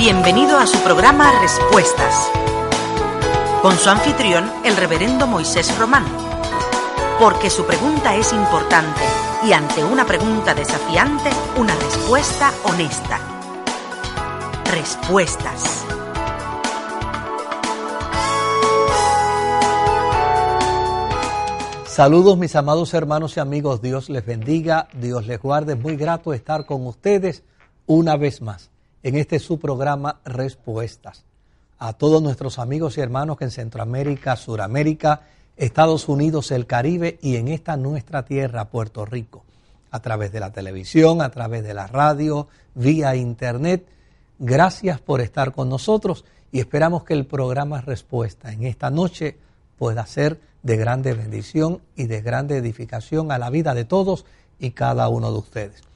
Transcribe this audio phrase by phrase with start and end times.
[0.00, 2.30] Bienvenido a su programa Respuestas,
[3.60, 6.06] con su anfitrión, el reverendo Moisés Román.
[7.18, 9.02] Porque su pregunta es importante
[9.46, 11.28] y ante una pregunta desafiante,
[11.58, 13.20] una respuesta honesta.
[14.72, 15.84] Respuestas.
[21.84, 26.64] Saludos mis amados hermanos y amigos, Dios les bendiga, Dios les guarde, muy grato estar
[26.64, 27.42] con ustedes
[27.84, 28.70] una vez más
[29.02, 31.24] en este su programa Respuestas.
[31.78, 35.22] A todos nuestros amigos y hermanos que en Centroamérica, Suramérica,
[35.56, 39.44] Estados Unidos, el Caribe y en esta nuestra tierra, Puerto Rico,
[39.90, 43.86] a través de la televisión, a través de la radio, vía internet.
[44.38, 49.38] Gracias por estar con nosotros y esperamos que el programa Respuesta en esta noche
[49.78, 54.26] pueda ser de grande bendición y de grande edificación a la vida de todos
[54.58, 55.89] y cada uno de ustedes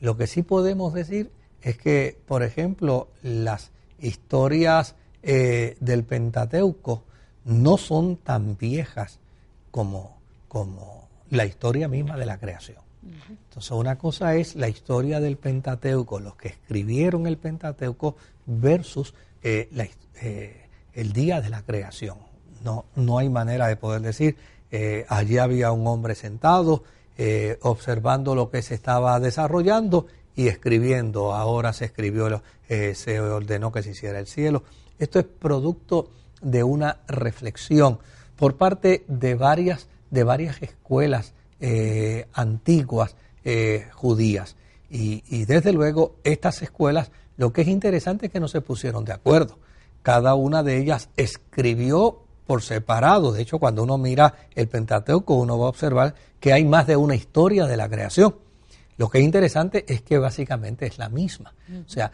[0.00, 1.32] Lo que sí podemos decir
[1.62, 4.94] es que, por ejemplo, las historias
[5.24, 7.02] eh, del Pentateuco
[7.44, 9.18] no son tan viejas
[9.72, 10.16] como,
[10.46, 12.78] como la historia misma de la creación.
[13.28, 18.14] Entonces, una cosa es la historia del Pentateuco, los que escribieron el Pentateuco,
[18.46, 19.68] versus eh,
[20.22, 22.18] eh, el día de la creación.
[22.62, 24.36] No, no hay manera de poder decir
[24.70, 26.84] eh, allí había un hombre sentado
[27.18, 31.34] eh, observando lo que se estaba desarrollando y escribiendo.
[31.34, 34.62] Ahora se escribió, eh, se ordenó que se hiciera el cielo.
[34.98, 36.10] Esto es producto
[36.40, 37.98] de una reflexión
[38.36, 41.34] por parte de varias, de varias escuelas
[42.32, 43.16] antiguas
[43.92, 44.56] judías.
[44.88, 49.04] Y, y desde luego estas escuelas, lo que es interesante es que no se pusieron
[49.04, 49.58] de acuerdo.
[50.00, 53.30] Cada una de ellas escribió por separado.
[53.30, 56.96] De hecho, cuando uno mira el Pentateuco, uno va a observar que hay más de
[56.96, 58.34] una historia de la creación.
[58.96, 61.54] Lo que es interesante es que básicamente es la misma.
[61.86, 62.10] O sea,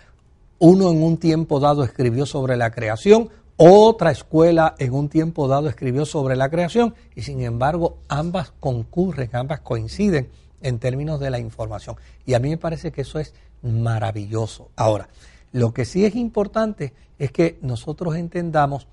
[0.58, 5.70] uno en un tiempo dado escribió sobre la creación, otra escuela en un tiempo dado
[5.70, 10.28] escribió sobre la creación y sin embargo ambas concurren, ambas coinciden
[10.60, 11.96] en términos de la información.
[12.26, 13.32] Y a mí me parece que eso es
[13.62, 14.69] maravilloso.
[14.76, 15.08] Ahora,
[15.52, 18.86] lo que sí es importante es que nosotros entendamos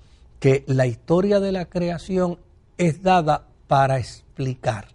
[0.44, 2.38] que la historia de la creación
[2.76, 4.88] es dada para explicar,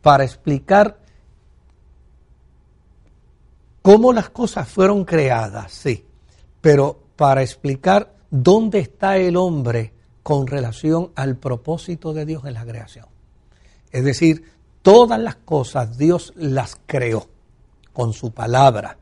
[0.00, 0.96] para explicar
[3.82, 6.06] cómo las cosas fueron creadas, sí,
[6.62, 12.64] pero para explicar dónde está el hombre con relación al propósito de Dios en la
[12.64, 13.04] creación.
[13.90, 14.42] Es decir,
[14.80, 17.28] todas las cosas Dios las creó
[17.92, 18.96] con su palabra.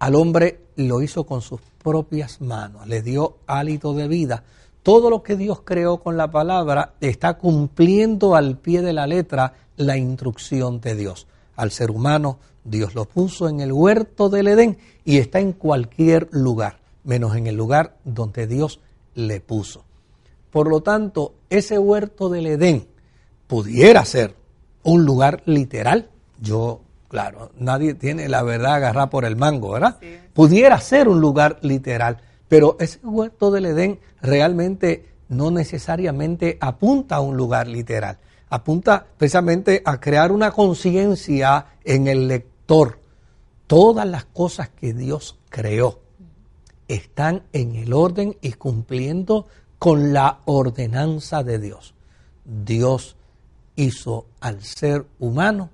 [0.00, 4.44] Al hombre lo hizo con sus propias manos, le dio hálito de vida,
[4.82, 9.54] todo lo que Dios creó con la palabra está cumpliendo al pie de la letra
[9.76, 11.26] la instrucción de Dios.
[11.56, 16.28] Al ser humano, Dios lo puso en el huerto del Edén y está en cualquier
[16.30, 18.80] lugar, menos en el lugar donde Dios
[19.14, 19.84] le puso.
[20.50, 22.88] Por lo tanto, ese huerto del Edén
[23.46, 24.34] pudiera ser
[24.82, 26.10] un lugar literal.
[26.40, 29.98] Yo, claro, nadie tiene la verdad agarrada por el mango, ¿verdad?
[30.32, 32.18] Pudiera ser un lugar literal
[32.50, 38.18] pero ese huerto del Edén realmente no necesariamente apunta a un lugar literal,
[38.48, 42.98] apunta precisamente a crear una conciencia en el lector.
[43.68, 46.00] Todas las cosas que Dios creó
[46.88, 49.46] están en el orden y cumpliendo
[49.78, 51.94] con la ordenanza de Dios.
[52.44, 53.16] Dios
[53.76, 55.70] hizo al ser humano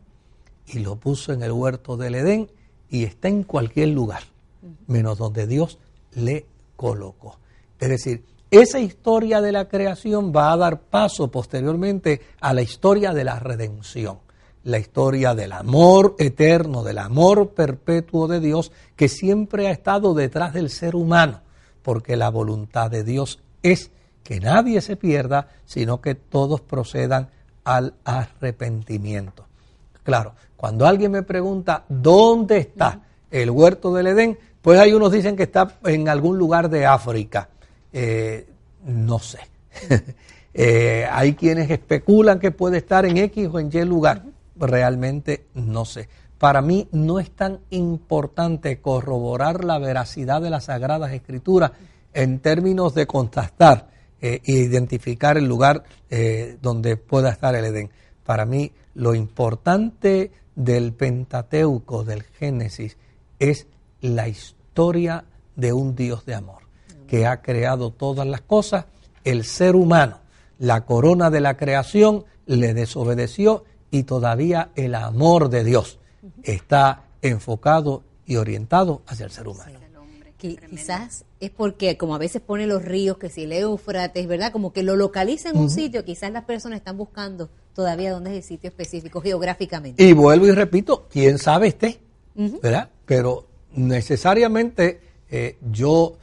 [0.67, 2.51] y lo puso en el huerto del Edén
[2.91, 4.25] y está en cualquier lugar,
[4.87, 5.79] menos donde Dios
[6.13, 6.45] le
[6.77, 7.39] colocó.
[7.79, 13.13] Es decir, esa historia de la creación va a dar paso posteriormente a la historia
[13.13, 14.19] de la redención,
[14.63, 20.55] la historia del amor eterno, del amor perpetuo de Dios que siempre ha estado detrás
[20.55, 21.41] del ser humano,
[21.83, 23.91] porque la voluntad de Dios es
[24.23, 27.31] que nadie se pierda, sino que todos procedan
[27.65, 29.45] al arrepentimiento.
[30.03, 35.37] Claro, cuando alguien me pregunta dónde está el huerto del Edén, pues hay unos dicen
[35.37, 37.51] que está en algún lugar de África.
[37.93, 38.49] Eh,
[38.85, 39.39] no sé.
[40.59, 44.23] Eh, hay quienes especulan que puede estar en X o en Y lugar.
[44.57, 46.09] Realmente no sé.
[46.39, 51.73] Para mí no es tan importante corroborar la veracidad de las Sagradas Escrituras
[52.15, 55.85] en términos de contrastar e identificar el lugar
[56.63, 57.91] donde pueda estar el Edén.
[58.25, 62.97] Para mí lo importante del Pentateuco, del Génesis,
[63.39, 63.67] es
[64.01, 64.56] la historia
[65.57, 66.63] de un Dios de amor,
[67.09, 68.85] que ha creado todas las cosas,
[69.25, 70.19] el ser humano,
[70.59, 75.99] la corona de la creación, le desobedeció y todavía el amor de Dios
[76.43, 79.81] está enfocado y orientado hacia el ser humano.
[80.37, 84.53] quizás es porque como a veces pone los ríos, que si el Éufrates, ¿verdad?
[84.53, 88.37] Como que lo localiza en un sitio, quizás las personas están buscando todavía dónde es
[88.37, 90.03] el sitio específico geográficamente.
[90.03, 91.99] Y vuelvo y repito, quién sabe esté,
[92.35, 92.91] ¿verdad?
[93.07, 95.01] Pero necesariamente
[95.31, 96.17] eh, yo,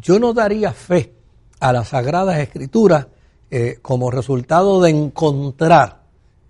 [0.00, 1.12] yo no daría fe
[1.60, 3.06] a las Sagradas Escrituras
[3.50, 6.02] eh, como resultado de encontrar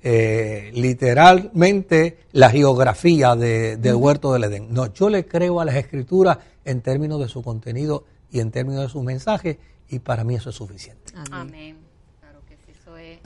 [0.03, 4.73] eh, literalmente la geografía del huerto del Edén.
[4.73, 8.83] No, yo le creo a las Escrituras en términos de su contenido y en términos
[8.83, 9.59] de su mensaje
[9.89, 11.13] y para mí eso es suficiente.
[11.31, 11.79] Amén.
[12.21, 13.19] Claro que sí, eso es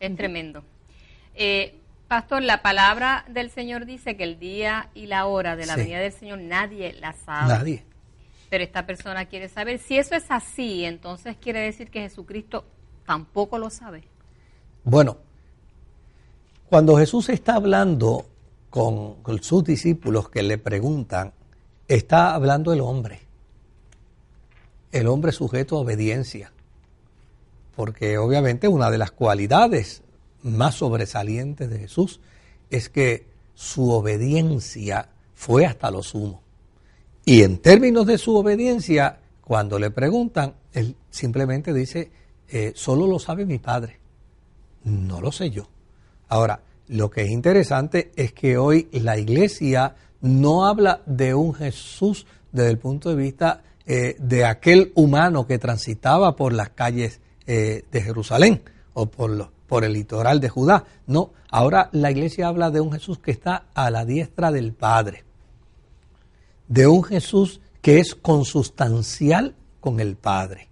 [0.00, 0.62] es tremendo.
[1.34, 1.77] Eh,
[2.08, 5.98] pastor, la palabra del Señor dice que el día y la hora de la venida
[5.98, 7.54] del Señor nadie la sabe.
[7.54, 7.84] Nadie.
[8.50, 9.78] Pero esta persona quiere saber.
[9.78, 12.64] Si eso es así, entonces quiere decir que Jesucristo
[13.06, 14.04] tampoco lo sabe.
[14.84, 15.18] Bueno,
[16.68, 18.26] cuando Jesús está hablando
[18.70, 21.32] con, sus discípulos que le preguntan,
[21.86, 23.20] está hablando el hombre.
[24.90, 26.50] El hombre sujeto a obediencia
[27.78, 30.02] porque obviamente una de las cualidades
[30.56, 32.20] más sobresalientes de Jesús
[32.70, 36.42] es que su obediencia fue hasta lo sumo.
[37.24, 42.10] Y en términos de su obediencia, cuando le preguntan, él simplemente dice,
[42.48, 43.98] eh, solo lo sabe mi Padre,
[44.84, 45.68] no lo sé yo.
[46.28, 52.26] Ahora, lo que es interesante es que hoy la iglesia no habla de un Jesús
[52.52, 57.84] desde el punto de vista eh, de aquel humano que transitaba por las calles eh,
[57.90, 58.62] de Jerusalén
[58.94, 60.84] o por, por el litoral de Judá.
[61.06, 65.24] No, ahora la iglesia habla de un Jesús que está a la diestra del Padre,
[66.66, 70.68] de un Jesús que es consustancial con el Padre.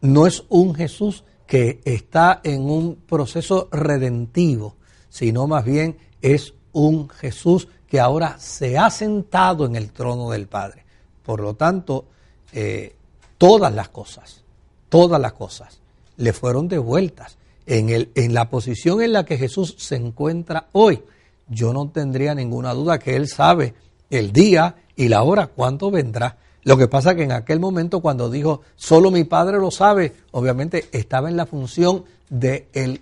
[0.00, 4.76] No es un Jesús que está en un proceso redentivo,
[5.08, 10.46] sino más bien es un Jesús que ahora se ha sentado en el trono del
[10.46, 10.84] Padre.
[11.24, 12.06] Por lo tanto,
[12.52, 12.94] eh,
[13.36, 14.44] todas las cosas,
[14.88, 15.80] todas las cosas
[16.16, 17.36] le fueron devueltas.
[17.66, 21.02] En, el, en la posición en la que Jesús se encuentra hoy,
[21.48, 23.74] yo no tendría ninguna duda que Él sabe
[24.08, 26.38] el día y la hora cuándo vendrá.
[26.62, 30.88] Lo que pasa que en aquel momento cuando dijo, solo mi Padre lo sabe, obviamente
[30.92, 33.00] estaba en la función de el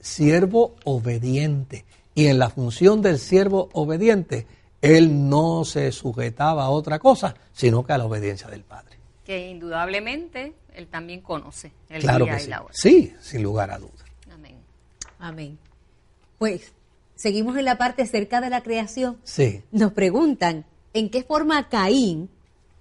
[0.00, 1.84] siervo obediente.
[2.14, 4.46] Y en la función del siervo obediente,
[4.80, 8.96] él no se sujetaba a otra cosa, sino que a la obediencia del Padre.
[9.24, 12.74] Que indudablemente él también conoce el claro día y la hora.
[12.74, 13.95] Sí, sin lugar a dudas.
[15.18, 15.58] Amén.
[16.38, 16.72] Pues
[17.14, 19.18] seguimos en la parte cerca de la creación.
[19.24, 19.62] Sí.
[19.72, 22.28] Nos preguntan en qué forma Caín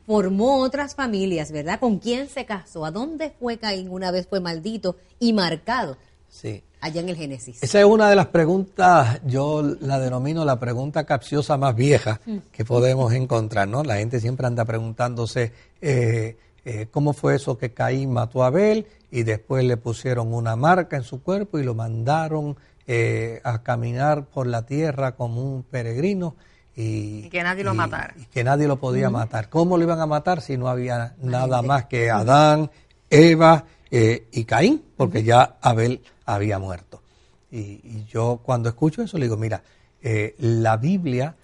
[0.05, 1.79] formó otras familias, ¿verdad?
[1.79, 2.85] ¿Con quién se casó?
[2.85, 5.97] ¿A dónde fue Caín una vez fue maldito y marcado?
[6.29, 6.63] Sí.
[6.81, 7.63] Allá en el Génesis.
[7.63, 12.37] Esa es una de las preguntas, yo la denomino la pregunta capciosa más vieja mm.
[12.51, 13.83] que podemos encontrar, ¿no?
[13.83, 15.51] La gente siempre anda preguntándose,
[15.81, 20.55] eh, eh, cómo fue eso que Caín mató a Abel y después le pusieron una
[20.55, 22.57] marca en su cuerpo y lo mandaron
[22.87, 26.35] eh, a caminar por la tierra como un peregrino.
[26.75, 28.15] Y, que nadie lo matara.
[28.33, 29.47] que nadie lo podía matar.
[29.47, 32.71] ¿Cómo lo iban a matar si no había nada más que Adán,
[33.11, 34.83] Eva eh, y Caín?
[34.97, 37.03] Porque ya Abel había muerto.
[37.51, 39.61] Y, yo cuando escucho eso le digo, mira,
[40.39, 41.35] la Biblia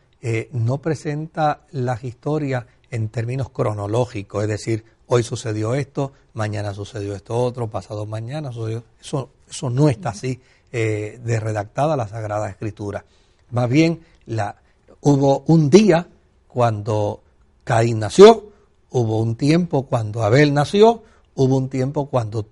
[0.51, 7.37] no presenta las historias en términos cronológicos, es decir, hoy sucedió esto, mañana sucedió esto
[7.37, 8.85] otro, pasado mañana sucedió.
[9.01, 10.39] Eso, eso no está así
[10.71, 13.03] eh, de redactada la Sagrada Escritura.
[13.49, 14.55] Más bien, la,
[15.01, 16.07] hubo un día
[16.47, 17.21] cuando
[17.65, 18.51] Caín nació,
[18.89, 21.03] hubo un tiempo cuando Abel nació,
[21.35, 22.45] hubo un tiempo cuando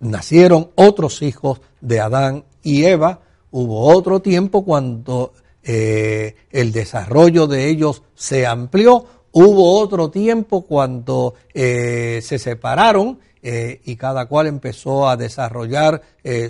[0.00, 3.20] nacieron otros hijos de Adán y Eva,
[3.52, 5.32] hubo otro tiempo cuando
[5.62, 13.80] eh, el desarrollo de ellos se amplió, hubo otro tiempo cuando eh, se separaron eh,
[13.84, 16.00] y cada cual empezó a desarrollar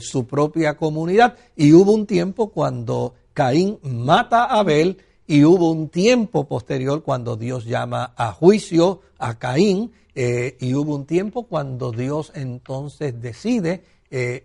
[0.01, 5.89] su propia comunidad y hubo un tiempo cuando Caín mata a Abel y hubo un
[5.89, 12.31] tiempo posterior cuando Dios llama a juicio a Caín y hubo un tiempo cuando Dios
[12.37, 13.83] entonces decide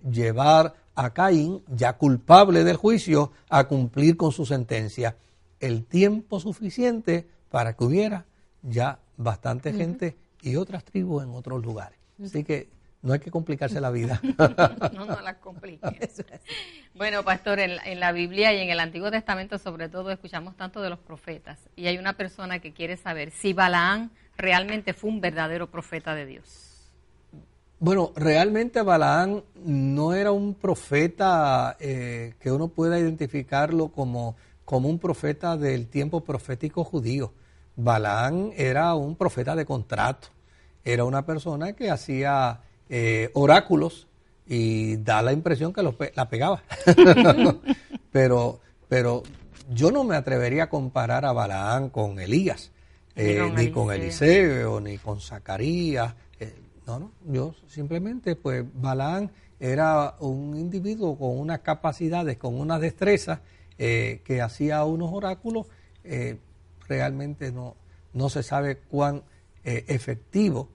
[0.10, 5.16] llevar a Caín, ya culpable del juicio, a cumplir con su sentencia.
[5.60, 8.26] El tiempo suficiente para que hubiera
[8.62, 12.00] ya bastante gente y otras tribus en otros lugares.
[12.24, 12.70] Así que
[13.02, 14.20] no hay que complicarse la vida.
[14.94, 16.24] no, no la compliques.
[16.96, 20.82] bueno, pastor, en, en, la Biblia y en el Antiguo Testamento sobre todo escuchamos tanto
[20.82, 25.22] de los profetas y hay una persona que quiere saber si Balaán realmente fue un
[25.22, 26.70] verdadero profeta de Dios.
[27.82, 34.36] Bueno, realmente Balaán no era un profeta eh, que uno pueda identificarlo como,
[34.66, 37.34] como un profeta del tiempo profético judío.
[37.84, 40.30] Balaán era un profeta de contrato,
[40.84, 44.08] era una persona que hacía eh, oráculos
[44.48, 45.84] y da la impresión que
[46.16, 46.64] la pegaba.
[48.12, 49.24] pero, pero
[49.70, 52.72] yo no me atrevería a comparar a Balaán con Elías,
[53.16, 56.16] ni con, eh, Eliseo, ni con Zacarías
[56.90, 63.42] no, no, yo simplemente, pues Balaán era un individuo con unas capacidades, con unas destrezas
[63.78, 65.68] eh, que hacía unos oráculos,
[66.04, 66.38] eh,
[66.90, 67.78] realmente no,
[68.14, 69.24] no se sabe cuán
[69.64, 70.70] eh, efectivo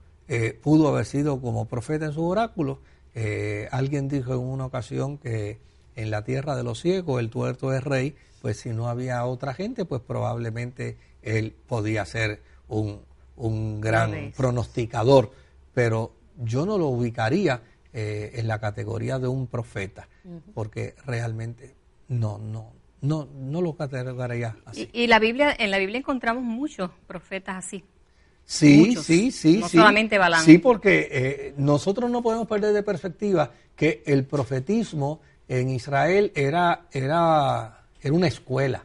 [0.63, 2.79] pudo haber sido como profeta en su oráculo.
[3.69, 5.59] alguien dijo en una ocasión que
[5.95, 9.53] en la tierra de los ciegos el tuerto es rey, pues si no había otra
[9.53, 13.01] gente, pues probablemente él podía ser un,
[13.35, 15.31] un gran pronosticador.
[15.73, 17.61] Pero yo no lo ubicaría
[17.93, 20.07] eh, en la categoría de un profeta,
[20.53, 21.75] porque realmente
[22.07, 22.73] no, no,
[23.05, 24.89] no, no lo catalogaría así.
[24.93, 27.83] Y, la Biblia, en la Biblia encontramos muchos profetas así.
[28.45, 29.77] Sí, sí, sí, no sí.
[29.77, 30.43] solamente Balán.
[30.43, 36.85] Sí, porque eh, nosotros no podemos perder de perspectiva que el profetismo en Israel era,
[36.91, 38.83] era, era una escuela,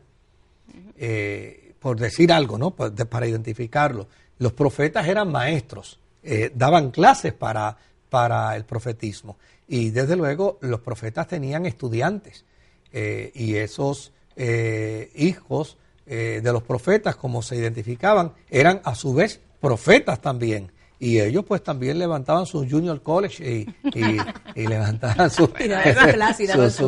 [0.97, 2.71] eh, por decir algo, ¿no?
[2.71, 4.09] para identificarlo.
[4.39, 7.77] Los profetas eran maestros eh, daban clases para,
[8.11, 9.39] para el profetismo.
[9.69, 12.45] Y desde luego los profetas tenían estudiantes
[12.93, 19.41] eh, y esos eh, hijos de los profetas, como se identificaban, eran a su vez
[19.61, 20.73] profetas también.
[21.03, 25.49] Y ellos pues también levantaban su junior college y, y, levantaban sus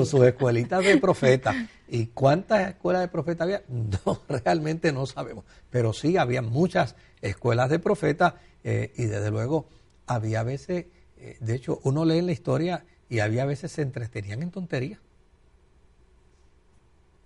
[0.06, 1.56] su, escuelitas de profetas.
[1.88, 3.62] ¿Y cuántas escuelas de profetas había?
[4.04, 5.44] No, realmente no sabemos.
[5.70, 9.66] Pero sí, había muchas escuelas de profetas eh, y desde luego
[10.06, 14.42] había veces, eh, de hecho uno lee en la historia y había veces se entretenían
[14.42, 15.00] en tonterías.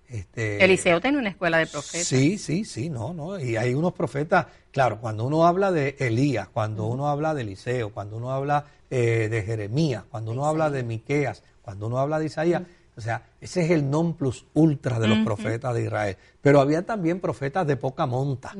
[0.08, 2.06] Este, Eliseo tiene una escuela de profetas.
[2.06, 3.38] Sí, sí, sí, no, no.
[3.40, 7.90] Y hay unos profetas, claro, cuando uno habla de Elías, cuando uno habla de Eliseo,
[7.92, 12.26] cuando uno habla eh, de Jeremías, cuando uno habla de Miqueas, cuando uno habla de
[12.26, 12.62] Isaías,
[12.96, 16.16] o sea, ese es el non plus ultra de los profetas de Israel.
[16.40, 18.54] Pero había también profetas de poca monta.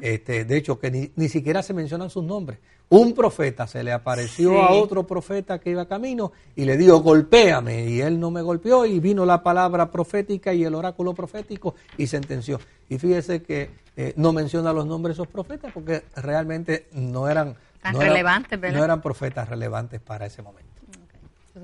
[0.00, 2.60] este, de hecho, que ni, siquiera se mencionan sus nombres.
[2.88, 7.88] Un profeta se le apareció a otro profeta que iba camino y le dijo, golpéame.
[7.88, 12.06] Y él no me golpeó y vino la palabra profética y el oráculo profético y
[12.06, 12.60] sentenció.
[12.88, 17.56] Y fíjese que eh, no menciona los nombres de esos profetas porque realmente no eran,
[17.92, 20.70] no relevantes, eran, no eran profetas relevantes para ese momento.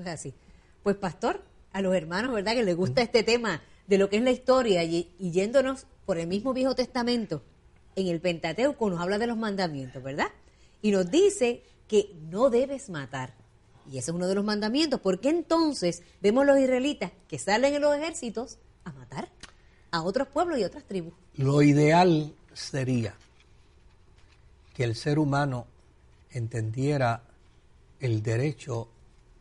[0.05, 0.33] así.
[0.83, 1.41] Pues pastor,
[1.73, 2.53] a los hermanos, ¿verdad?
[2.53, 6.27] Que les gusta este tema de lo que es la historia y, yéndonos por el
[6.27, 7.43] mismo Viejo Testamento,
[7.95, 10.27] en el Pentateuco nos habla de los mandamientos, ¿verdad?
[10.81, 13.33] Y nos dice que no debes matar.
[13.89, 14.99] Y ese es uno de los mandamientos.
[14.99, 19.29] ¿Por qué entonces vemos los israelitas que salen en los ejércitos a matar
[19.91, 21.13] a otros pueblos y otras tribus?
[21.35, 23.15] Lo ideal sería
[24.73, 25.67] que el ser humano
[26.31, 27.23] entendiera
[27.99, 28.87] el derecho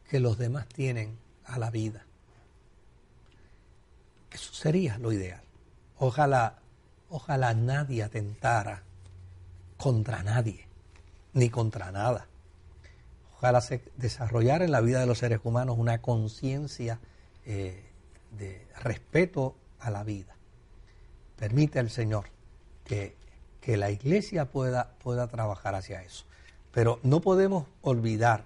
[0.09, 2.05] que los demás tienen a la vida.
[4.31, 5.43] Eso sería lo ideal.
[5.99, 6.59] Ojalá,
[7.09, 8.83] ojalá nadie atentara
[9.77, 10.67] contra nadie,
[11.33, 12.27] ni contra nada.
[13.37, 17.01] Ojalá se desarrollara en la vida de los seres humanos una conciencia
[17.47, 17.85] eh,
[18.37, 20.37] de respeto a la vida.
[21.37, 22.27] Permite al Señor
[22.85, 23.21] que
[23.61, 26.25] que la iglesia pueda, pueda trabajar hacia eso.
[26.73, 28.45] Pero no podemos olvidar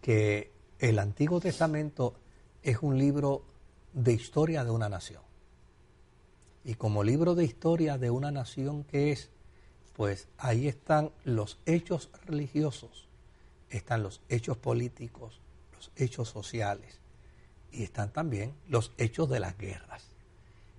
[0.00, 2.14] que el Antiguo Testamento
[2.62, 3.44] es un libro
[3.92, 5.22] de historia de una nación.
[6.64, 9.30] Y como libro de historia de una nación que es,
[9.94, 13.08] pues ahí están los hechos religiosos,
[13.68, 15.40] están los hechos políticos,
[15.74, 16.98] los hechos sociales
[17.72, 20.04] y están también los hechos de las guerras.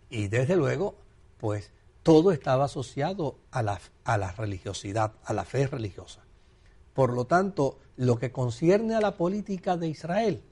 [0.10, 0.96] Y desde luego,
[1.38, 1.72] pues
[2.03, 6.22] todo estaba asociado a la, a la religiosidad, a la fe religiosa.
[6.94, 10.44] Por lo tanto, lo que concierne a la política de Israel,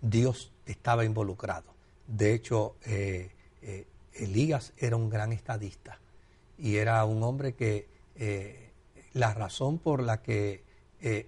[0.00, 1.74] Dios estaba involucrado.
[2.06, 5.98] De hecho, eh, eh, Elías era un gran estadista
[6.58, 8.70] y era un hombre que eh,
[9.12, 10.70] la razón por la que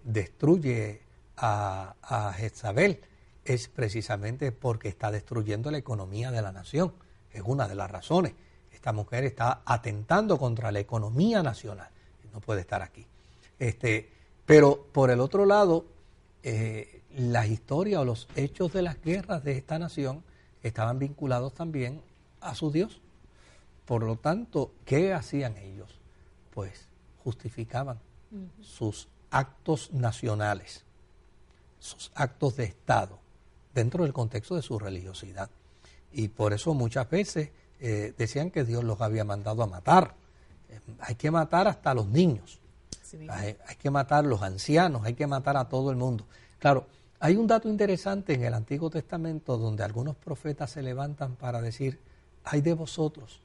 [0.05, 1.01] destruye
[1.37, 3.01] a, a Jezabel
[3.45, 6.93] es precisamente porque está destruyendo la economía de la nación.
[7.33, 8.35] Es una de las razones.
[8.73, 11.89] Esta mujer está atentando contra la economía nacional.
[12.33, 13.07] No puede estar aquí.
[13.59, 14.11] Este,
[14.47, 15.87] pero por el otro lado,
[16.43, 20.23] eh, las historias o los hechos de las guerras de esta nación
[20.63, 22.03] estaban vinculados también
[22.41, 23.01] a su Dios.
[23.85, 25.99] Por lo tanto, ¿qué hacían ellos?
[26.53, 26.89] Pues
[27.23, 27.99] justificaban
[28.61, 30.85] sus actos nacionales,
[31.79, 33.19] sus actos de Estado,
[33.75, 35.51] dentro del contexto de su religiosidad.
[36.13, 37.51] Y por eso muchas veces
[37.81, 40.15] eh, decían que Dios los había mandado a matar.
[40.69, 42.61] Eh, hay que matar hasta a los niños.
[43.29, 46.27] Hay, que matar a los ancianos, hay que matar a todo el mundo.
[46.59, 46.87] Claro,
[47.21, 52.01] hay un dato interesante en el Antiguo Testamento donde algunos profetas se levantan para decir,
[52.43, 53.41] hay de vosotros,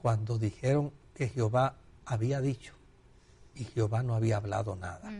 [0.00, 1.76] cuando dijeron que Jehová
[2.06, 2.72] había dicho
[3.54, 5.12] y Jehová no había hablado nada.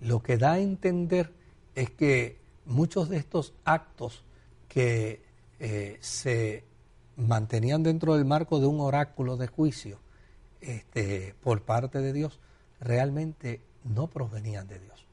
[0.00, 1.32] Lo que da a entender
[1.74, 4.24] es que muchos de estos actos
[4.66, 5.22] que
[5.60, 6.64] eh, se
[7.16, 10.00] mantenían dentro del marco de un oráculo de juicio
[10.60, 12.40] este, por parte de Dios,
[12.80, 15.06] realmente no provenían de Dios.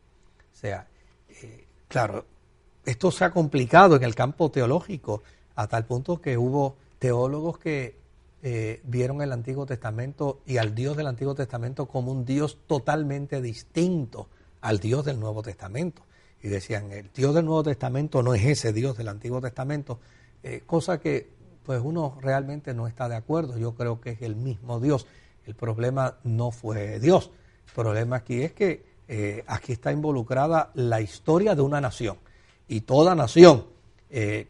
[0.52, 0.88] O sea,
[1.30, 2.26] eh, claro,
[2.84, 5.22] esto se ha complicado en el campo teológico
[5.56, 8.05] a tal punto que hubo teólogos que
[8.48, 13.42] eh, vieron el Antiguo Testamento y al Dios del Antiguo Testamento como un Dios totalmente
[13.42, 14.30] distinto
[14.62, 16.04] al Dios del Nuevo Testamento.
[16.44, 20.00] Y decían, el Dios del Nuevo Testamento no es ese Dios del Antiguo Testamento,
[20.44, 21.28] eh, cosa que
[21.64, 23.58] pues uno realmente no está de acuerdo.
[23.58, 25.08] Yo creo que es el mismo Dios.
[25.48, 27.32] El problema no fue Dios.
[27.66, 32.20] El problema aquí es que eh, aquí está involucrada la historia de una nación.
[32.68, 33.66] Y toda nación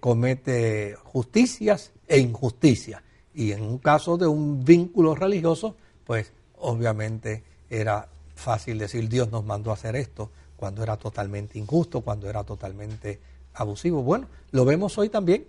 [0.01, 3.01] comete justicias e injusticias.
[3.35, 9.45] Y en un caso de un vínculo religioso, pues obviamente era fácil decir Dios nos
[9.45, 13.19] mandó a hacer esto cuando era totalmente injusto, cuando era totalmente
[13.53, 14.01] abusivo.
[14.03, 15.45] Bueno, lo vemos hoy también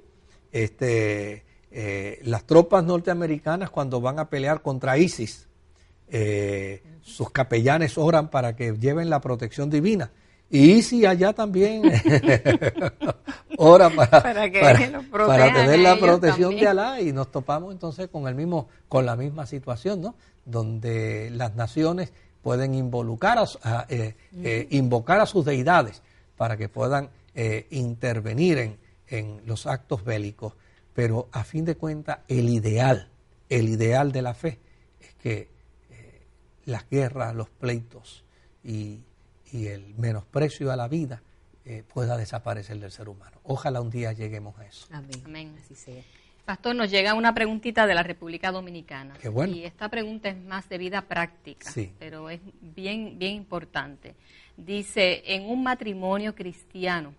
[0.52, 5.46] este, eh, las tropas norteamericanas cuando van a pelear contra ISIS,
[6.08, 10.10] eh, sus capellanes oran para que lleven la protección divina.
[10.48, 11.82] Y ISIS allá también
[13.58, 18.68] ora para, para, tener la protección de Alá y nos topamos entonces con el mismo
[18.88, 20.14] con la misma situación, ¿no?
[20.44, 24.14] Donde las naciones pueden involucrar a, eh,
[24.70, 26.02] invocar a sus deidades
[26.36, 27.10] para que puedan
[27.70, 30.54] intervenir en, en los actos bélicos,
[30.94, 33.08] pero a fin de cuentas el ideal,
[33.48, 34.58] el ideal de la fe
[35.00, 35.48] es que
[35.90, 36.22] eh,
[36.64, 38.24] las guerras, los pleitos
[38.64, 39.00] y,
[39.52, 41.22] el menosprecio a la vida
[41.66, 43.36] eh, pueda desaparecer del ser humano.
[43.42, 44.86] Ojalá un día lleguemos a eso.
[44.90, 45.54] Amén.
[45.62, 46.02] Así sea.
[46.44, 49.14] Pastor, nos llega una preguntita de la República Dominicana.
[49.20, 49.52] Qué bueno.
[49.52, 54.14] Y esta pregunta es más de vida práctica, pero es bien, bien importante.
[54.56, 57.12] Dice, en un matrimonio cristiano,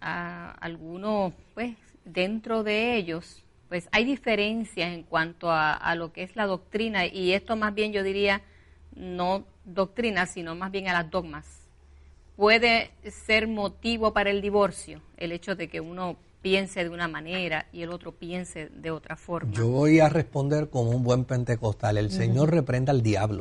[0.00, 6.36] a algunos, pues, dentro de ellos, pues hay diferencias en cuanto a, lo que es
[6.36, 8.42] la doctrina y esto más bien yo diría
[8.94, 11.55] no doctrina, sino más bien a las dogmas.
[12.36, 12.90] Puede
[13.26, 17.82] ser motivo para el divorcio el hecho de que uno piense de una manera y
[17.82, 19.50] el otro piense de otra forma.
[19.52, 23.40] Yo voy a responder como un buen pentecostal, el Señor reprenda al diablo.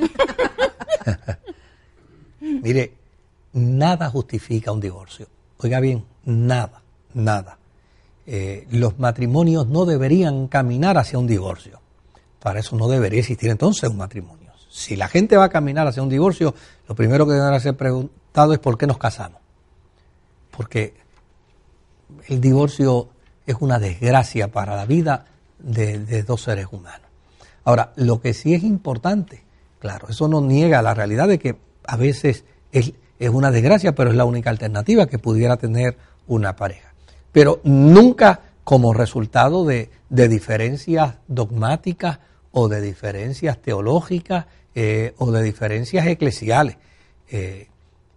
[2.39, 2.93] Mire,
[3.53, 5.27] nada justifica un divorcio.
[5.57, 6.81] Oiga bien, nada,
[7.13, 7.57] nada.
[8.25, 11.79] Eh, los matrimonios no deberían caminar hacia un divorcio.
[12.39, 14.51] Para eso no debería existir entonces un matrimonio.
[14.69, 16.55] Si la gente va a caminar hacia un divorcio,
[16.87, 17.75] lo primero que deberá ser
[18.53, 19.41] es por qué nos casamos.
[20.51, 20.93] Porque
[22.27, 23.09] el divorcio
[23.45, 25.25] es una desgracia para la vida
[25.59, 27.07] de, dos seres humanos.
[27.63, 29.43] Ahora, lo que sí es importante,
[29.79, 31.55] claro, eso no niega la realidad de que
[31.87, 36.55] a veces es, es una desgracia, pero es la única alternativa que pudiera tener una
[36.55, 36.93] pareja.
[37.31, 42.19] Pero nunca como resultado de, diferencias dogmáticas
[42.51, 46.77] o de diferencias teológicas eh, o de diferencias eclesiales.
[47.29, 47.67] Eh,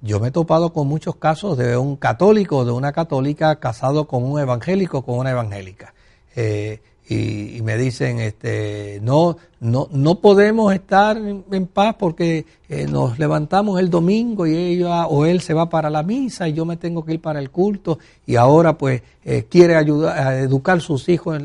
[0.00, 4.24] yo me he topado con muchos casos de un católico de una católica casado con
[4.24, 5.94] un evangélico con una evangélica.
[6.36, 6.80] Eh,
[7.10, 13.80] y, me dicen, este, no, no, no podemos estar en, paz porque eh, nos levantamos
[13.80, 17.06] el domingo y ella o él se va para la misa y yo me tengo
[17.06, 21.40] que ir para el culto y ahora pues eh, quiere ayudar a educar sus hijos.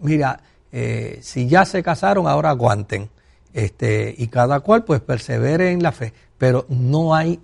[0.00, 0.40] Mira,
[1.20, 3.08] si ya se casaron, ahora aguanten.
[3.54, 7.40] Este, y cada cual pues persevere en la fe, pero no hay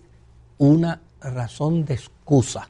[0.58, 2.68] una razón de excusa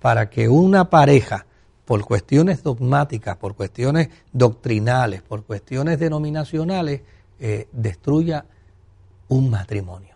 [0.00, 1.46] para que una pareja,
[1.84, 7.02] por cuestiones dogmáticas, por cuestiones doctrinales, por cuestiones denominacionales,
[7.38, 8.44] eh, destruya
[9.28, 10.14] un matrimonio.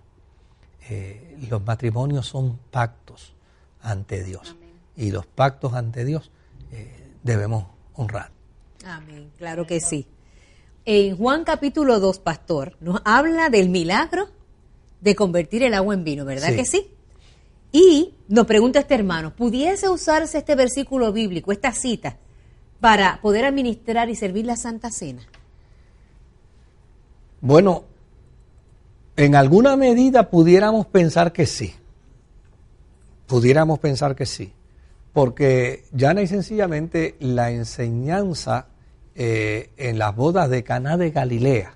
[0.89, 3.35] Eh, los matrimonios son pactos
[3.83, 4.57] ante Dios
[4.97, 6.31] y los pactos ante Dios
[6.73, 8.31] eh, debemos honrar.
[8.85, 10.07] Amén, claro que sí.
[10.85, 14.29] En Juan capítulo 2, pastor, nos habla del milagro
[15.01, 16.89] de convertir el agua en vino, ¿verdad que sí?
[17.73, 22.17] Y nos pregunta este hermano, ¿pudiese usarse este versículo bíblico, esta cita,
[22.81, 25.23] para poder administrar y servir la Santa Cena?
[27.41, 27.85] Bueno,
[29.17, 31.75] en alguna medida pudiéramos pensar que sí.
[33.27, 34.53] Pudiéramos pensar que sí.
[35.13, 38.69] Porque ya y sencillamente la enseñanza
[39.15, 41.75] eh, en las bodas de Caná de Galilea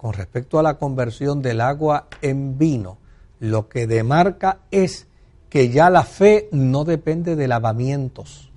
[0.00, 2.96] con respecto a la conversión del agua en vino,
[3.38, 5.06] lo que demarca es
[5.50, 8.50] que ya la fe no depende de lavamientos,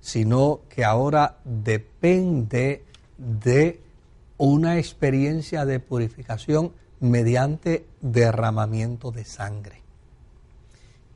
[0.00, 2.86] sino que ahora depende
[3.18, 3.82] de
[4.38, 9.82] una experiencia de purificación mediante derramamiento de sangre.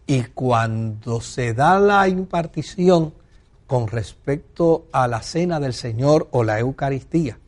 [0.07, 3.15] Y cuando se da la impartición
[3.67, 7.39] con respecto a la cena del Señor o la Eucaristía,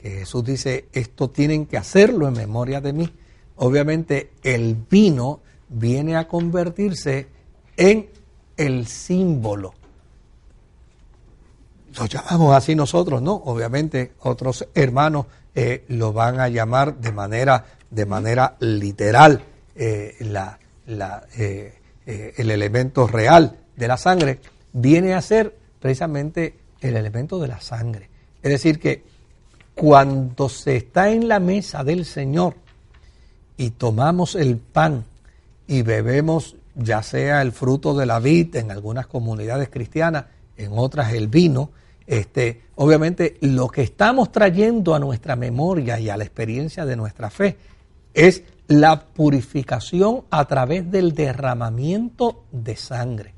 [0.00, 3.12] que Jesús dice, esto tienen que hacerlo en memoria de mí,
[3.56, 7.28] obviamente el vino viene a convertirse
[7.76, 8.08] en
[8.56, 9.74] el símbolo.
[11.98, 13.34] Lo llamamos así nosotros, ¿no?
[13.34, 19.42] Obviamente otros hermanos eh, lo van a llamar de manera, de manera literal
[19.74, 20.58] eh, la,
[21.36, 21.74] eh,
[22.06, 24.40] el elemento real de la sangre,
[24.72, 28.08] viene a ser precisamente el elemento de la sangre.
[28.42, 29.19] Es decir, que
[29.80, 32.54] cuando se está en la mesa del Señor,
[33.56, 35.06] y tomamos el pan
[35.66, 40.26] y bebemos ya sea el fruto de la vid en algunas comunidades cristianas,
[40.58, 41.70] en otras el vino,
[42.06, 47.30] este, obviamente lo que estamos trayendo a nuestra memoria y a la experiencia de nuestra
[47.30, 47.56] fe
[48.12, 53.32] es la purificación a través del derramamiento de sangre.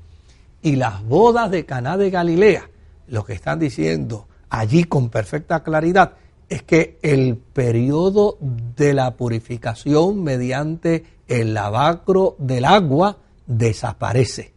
[0.61, 2.69] Y las bodas de Caná de Galilea,
[3.07, 6.15] lo que están diciendo allí con perfecta claridad,
[6.49, 14.53] es que el periodo de la purificación mediante el lavacro del agua desaparece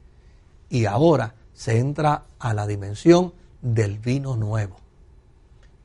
[0.69, 4.77] y ahora se entra a la dimensión del vino nuevo.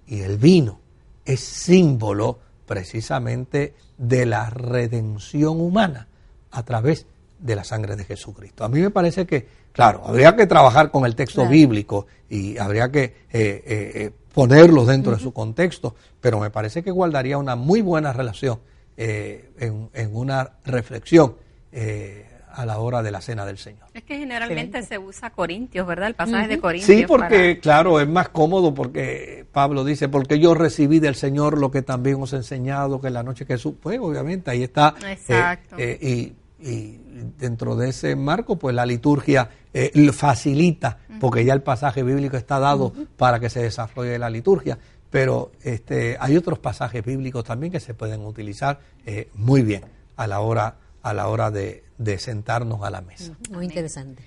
[0.07, 0.79] Y el vino
[1.25, 6.07] es símbolo precisamente de la redención humana
[6.51, 7.05] a través
[7.39, 8.63] de la sangre de Jesucristo.
[8.63, 12.91] A mí me parece que, claro, habría que trabajar con el texto bíblico y habría
[12.91, 17.55] que eh, eh, eh, ponerlos dentro de su contexto, pero me parece que guardaría una
[17.55, 18.59] muy buena relación
[18.97, 21.35] eh, en, una reflexión
[21.71, 23.87] eh, a la hora de la cena del Señor.
[23.93, 26.09] Es que generalmente se usa Corintios, ¿verdad?
[26.09, 26.99] El pasaje de Corintios.
[26.99, 31.71] Sí, porque claro, es más cómodo porque Pablo dice, porque yo recibí del Señor lo
[31.71, 34.95] que también os he enseñado, que la noche que su pues obviamente ahí está.
[35.03, 35.77] Eh, Exacto.
[35.79, 36.99] y, y
[37.37, 42.59] dentro de ese marco, pues la liturgia eh, facilita, porque ya el pasaje bíblico está
[42.59, 44.77] dado para que se desarrolle la liturgia,
[45.09, 49.83] pero este, hay otros pasajes bíblicos también que se pueden utilizar eh, muy bien
[50.15, 51.83] a la hora, a la hora de,
[52.17, 53.33] sentarnos a la mesa.
[53.49, 54.23] Muy interesante.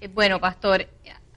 [0.00, 0.86] Eh, bueno, pastor,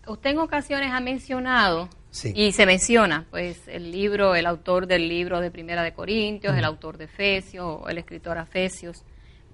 [0.08, 1.89] usted en ocasiones ha mencionado
[2.23, 6.63] Y se menciona, pues, el libro, el autor del libro de Primera de Corintios, el
[6.63, 9.04] autor de Efesios, el escritor Efesios.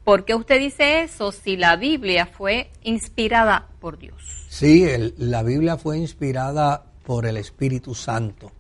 [0.04, 4.22] ¿Por qué usted dice eso si la Biblia fue inspirada por Dios?
[4.50, 4.86] Sí,
[5.18, 8.52] la Biblia fue inspirada por el Espíritu Santo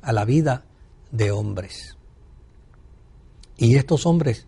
[0.00, 0.64] a la vida
[1.10, 1.96] de hombres.
[3.58, 4.46] Y estos hombres,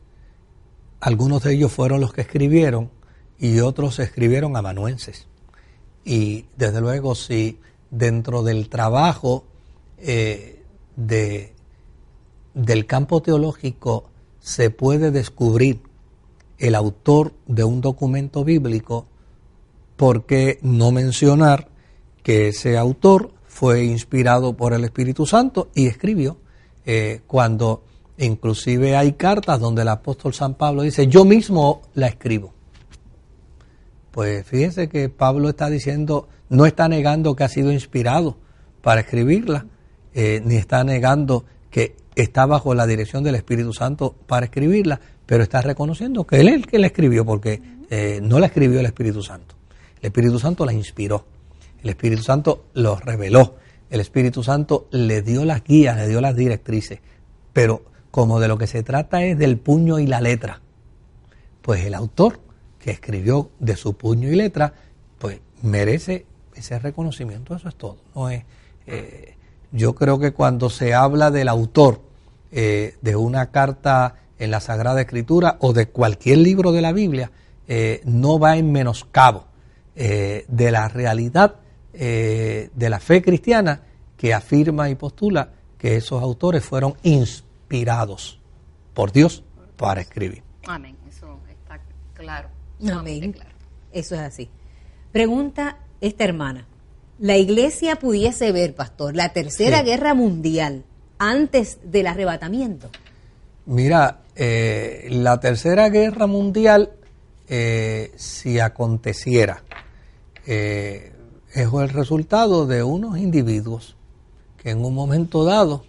[1.01, 2.91] algunos de ellos fueron los que escribieron
[3.39, 5.27] y otros escribieron amanuenses.
[6.05, 9.45] Y desde luego, si dentro del trabajo
[9.99, 10.63] eh,
[10.97, 11.53] de,
[12.55, 15.88] del campo teológico se puede descubrir
[16.59, 19.07] el autor de un documento bíblico,
[19.97, 21.69] ¿por qué no mencionar
[22.23, 26.37] que ese autor fue inspirado por el Espíritu Santo y escribió?
[26.85, 27.83] Eh, cuando
[28.19, 32.53] Inclusive hay cartas donde el apóstol San Pablo dice, yo mismo la escribo.
[34.11, 38.37] Pues fíjense que Pablo está diciendo, no está negando que ha sido inspirado
[38.83, 39.67] para escribirla,
[40.15, 45.43] eh, ni está negando que está bajo la dirección del Espíritu Santo para escribirla, pero
[45.43, 48.87] está reconociendo que él es el que la escribió, porque eh, no la escribió el
[48.87, 49.55] Espíritu Santo.
[50.01, 51.25] El Espíritu Santo la inspiró,
[51.83, 53.57] el Espíritu Santo lo reveló,
[53.91, 57.01] el Espíritu Santo le dio las guías, le dio las directrices,
[57.53, 60.61] pero como de lo que se trata es del puño y la letra,
[61.63, 62.41] pues el autor
[62.79, 64.73] que escribió de su puño y letra,
[65.19, 67.99] pues merece ese reconocimiento, eso es todo.
[68.15, 68.45] No es,
[68.87, 69.37] eh,
[69.73, 72.08] yo creo que cuando se habla del autor
[72.51, 77.31] eh, de una carta en la Sagrada Escritura o de cualquier libro de la Biblia,
[77.67, 79.47] eh, no va en menoscabo
[79.97, 81.57] de la realidad
[81.93, 83.83] de la fe cristiana
[84.17, 88.39] que afirma y postula que esos autores fueron inspirados
[88.95, 89.43] por Dios
[89.77, 90.43] para escribir.
[90.67, 91.81] Amén, eso está
[92.15, 92.49] claro.
[92.93, 93.35] Amén.
[93.93, 94.51] Eso es así.
[95.13, 96.67] Pregunta esta hermana.
[97.19, 100.85] ¿La iglesia pudiese ver, pastor, la tercera guerra mundial
[101.19, 102.89] antes del arrebatamiento?
[103.67, 106.93] Mira, eh, la tercera guerra mundial,
[107.49, 109.63] eh, si aconteciera,
[110.47, 111.13] eh,
[111.53, 113.97] es el resultado de unos individuos
[114.57, 115.85] que en un momento dado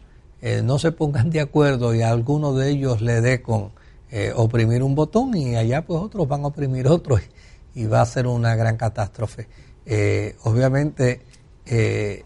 [0.63, 3.71] no se pongan de acuerdo y a alguno de ellos le dé con
[4.35, 7.19] oprimir un botón y allá pues otros van a oprimir otros
[7.75, 9.47] y va a ser una gran catástrofe.
[9.85, 11.21] Eh, obviamente,
[11.65, 12.23] eh,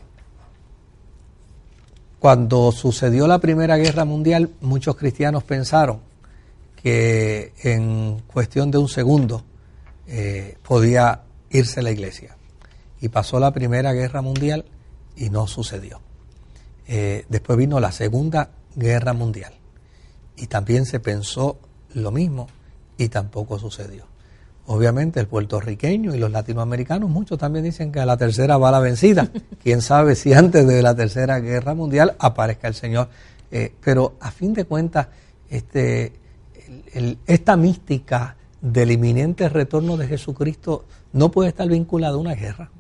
[2.24, 6.00] cuando sucedió la Primera Guerra Mundial, muchos cristianos pensaron
[6.82, 9.44] que en cuestión de un segundo
[10.08, 12.38] eh, podía irse la iglesia.
[13.02, 14.64] Y pasó la Primera Guerra Mundial
[15.18, 16.00] y no sucedió.
[16.88, 19.52] después vino la Segunda Guerra Mundial
[20.38, 21.60] y también se pensó
[21.94, 22.48] lo mismo
[22.98, 24.13] y tampoco sucedió.
[24.66, 28.80] Obviamente el puertorriqueño y los latinoamericanos, muchos también dicen que a la tercera va la
[28.80, 29.30] vencida.
[29.64, 33.10] Quién sabe si antes de la tercera guerra mundial aparezca el Señor.
[33.52, 35.08] Eh, pero a fin de cuentas,
[35.50, 36.14] este,
[37.28, 42.72] esta mística del inminente retorno de Jesucristo no puede estar vinculada a una guerra.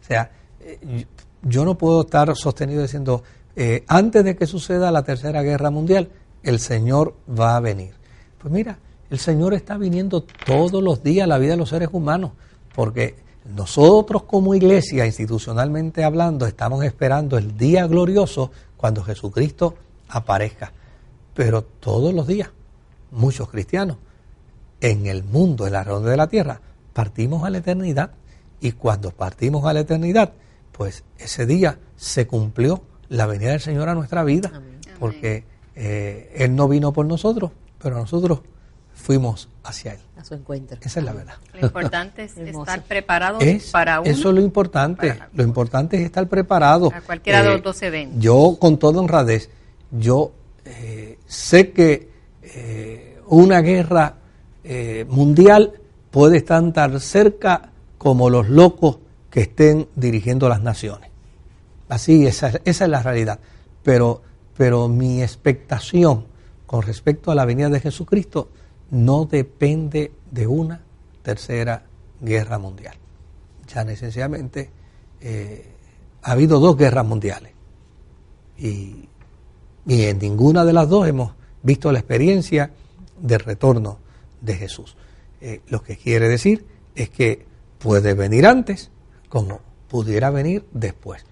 [0.00, 1.06] O sea, eh,
[1.42, 3.22] yo no puedo estar sostenido diciendo,
[3.54, 6.08] eh, antes de que suceda la tercera guerra mundial,
[6.42, 7.94] el Señor va a venir.
[8.38, 8.78] Pues mira,
[9.10, 12.32] el Señor está viniendo todos los días a la vida de los seres humanos,
[12.74, 13.14] porque
[13.54, 19.74] nosotros como iglesia, institucionalmente hablando, estamos esperando el día glorioso cuando Jesucristo
[20.08, 20.72] aparezca.
[21.34, 22.50] Pero todos los días,
[23.12, 23.98] muchos cristianos
[24.80, 26.60] en el mundo, en la redonda de la tierra,
[26.92, 28.10] partimos a la eternidad.
[28.60, 30.32] Y cuando partimos a la eternidad,
[30.72, 34.50] pues ese día se cumplió la venida del Señor a nuestra vida,
[34.98, 35.44] porque
[35.76, 38.40] eh, Él no vino por nosotros, pero nosotros
[38.96, 40.00] fuimos hacia Él.
[40.16, 40.78] A su encuentro.
[40.80, 41.34] Esa es la verdad.
[41.54, 44.10] Lo importante es estar preparados para uno.
[44.10, 45.18] Eso es lo importante.
[45.34, 46.90] Lo importante es estar preparado.
[46.92, 48.20] A cualquiera de los eh, dos eventos.
[48.20, 49.50] Yo, con toda honradez,
[49.92, 50.32] yo
[50.64, 52.10] eh, sé que
[52.42, 54.16] eh, una guerra
[55.08, 55.74] mundial
[56.10, 58.98] puede estar tan cerca como los locos
[59.30, 61.08] que estén dirigiendo las naciones.
[61.88, 63.38] Así, esa, esa es la realidad.
[63.84, 64.22] Pero,
[64.56, 66.26] pero mi expectación
[66.66, 68.48] con respecto a la venida de Jesucristo
[68.90, 70.82] no depende de una
[71.22, 71.84] tercera
[72.20, 72.94] guerra mundial.
[73.72, 74.70] Ya necesariamente
[75.20, 75.66] eh,
[76.22, 77.52] ha habido dos guerras mundiales
[78.58, 79.08] y,
[79.88, 82.72] en ninguna de las dos hemos visto la experiencia
[83.20, 83.98] del retorno
[84.40, 84.96] de Jesús.
[85.40, 87.46] Eh, lo que quiere decir es que
[87.78, 88.90] puede venir antes
[89.28, 91.24] como pudiera venir después.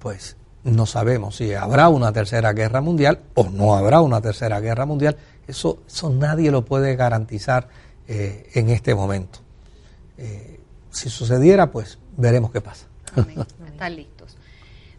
[0.00, 4.86] Pues no sabemos si habrá una tercera guerra mundial o no habrá una tercera guerra
[4.86, 5.16] mundial
[5.48, 7.68] eso, eso nadie lo puede garantizar
[8.06, 9.40] eh, en este momento.
[10.16, 12.86] Eh, si sucediera, pues veremos qué pasa.
[13.66, 14.36] Están listos.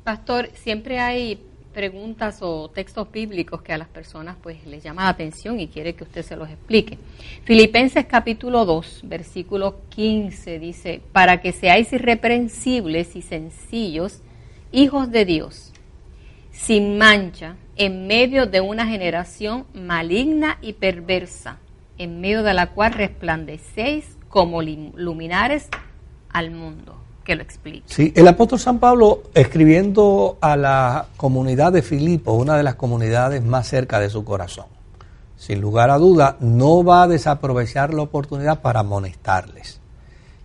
[0.04, 1.40] Pastor, siempre hay
[1.74, 5.94] preguntas o textos bíblicos que a las personas pues les llama la atención y quiere
[5.94, 6.98] que usted se los explique.
[7.44, 14.20] Filipenses capítulo 2, versículo 15 dice, para que seáis irreprensibles y sencillos,
[14.72, 15.72] hijos de Dios,
[16.52, 21.60] sin mancha, en medio de una generación maligna y perversa,
[21.98, 25.70] en medio de la cual resplandecéis como luminares
[26.30, 26.98] al mundo.
[27.24, 27.84] Que lo explique.
[27.86, 33.44] Sí, el apóstol San Pablo, escribiendo a la comunidad de Filipo, una de las comunidades
[33.46, 34.66] más cerca de su corazón,
[35.38, 39.80] sin lugar a duda, no va a desaprovechar la oportunidad para amonestarles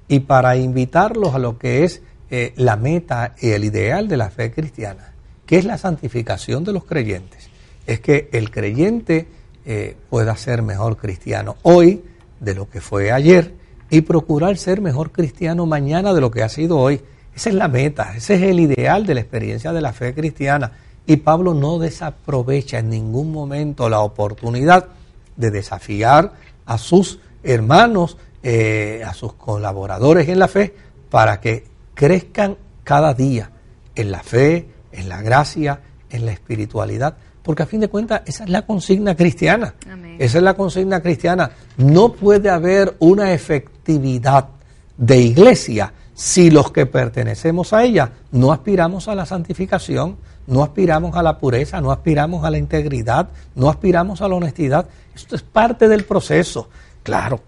[0.07, 4.31] y para invitarlos a lo que es eh, la meta y el ideal de la
[4.31, 5.14] fe cristiana
[5.47, 7.51] que es la santificación de los creyentes.
[7.87, 9.29] es que el creyente
[9.67, 12.03] eh, pueda ser mejor cristiano hoy
[12.41, 13.55] de lo que fue ayer
[13.91, 17.01] y procurar ser mejor cristiano mañana de lo que ha sido hoy.
[17.35, 20.73] Esa es la meta, ese es el ideal de la experiencia de la fe cristiana.
[21.07, 24.89] Y Pablo no desaprovecha en ningún momento la oportunidad
[25.37, 26.33] de desafiar
[26.65, 30.75] a sus hermanos, eh, a sus colaboradores en la fe,
[31.11, 33.51] para que crezcan cada día
[33.95, 35.81] en la fe, en la gracia,
[36.11, 39.75] en la espiritualidad, porque a fin de cuentas esa es la consigna cristiana.
[40.19, 41.51] Esa es la consigna cristiana.
[41.77, 44.49] No puede haber una efectividad
[44.97, 51.17] de iglesia si los que pertenecemos a ella no aspiramos a la santificación, no aspiramos
[51.17, 54.87] a la pureza, no aspiramos a la integridad, no aspiramos a la honestidad.
[55.15, 56.69] Esto es parte del proceso.
[57.03, 57.41] Claro,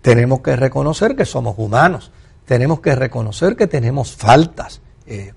[0.00, 2.12] tenemos que reconocer que somos humanos,
[2.44, 5.32] tenemos que reconocer que tenemos faltas, eh,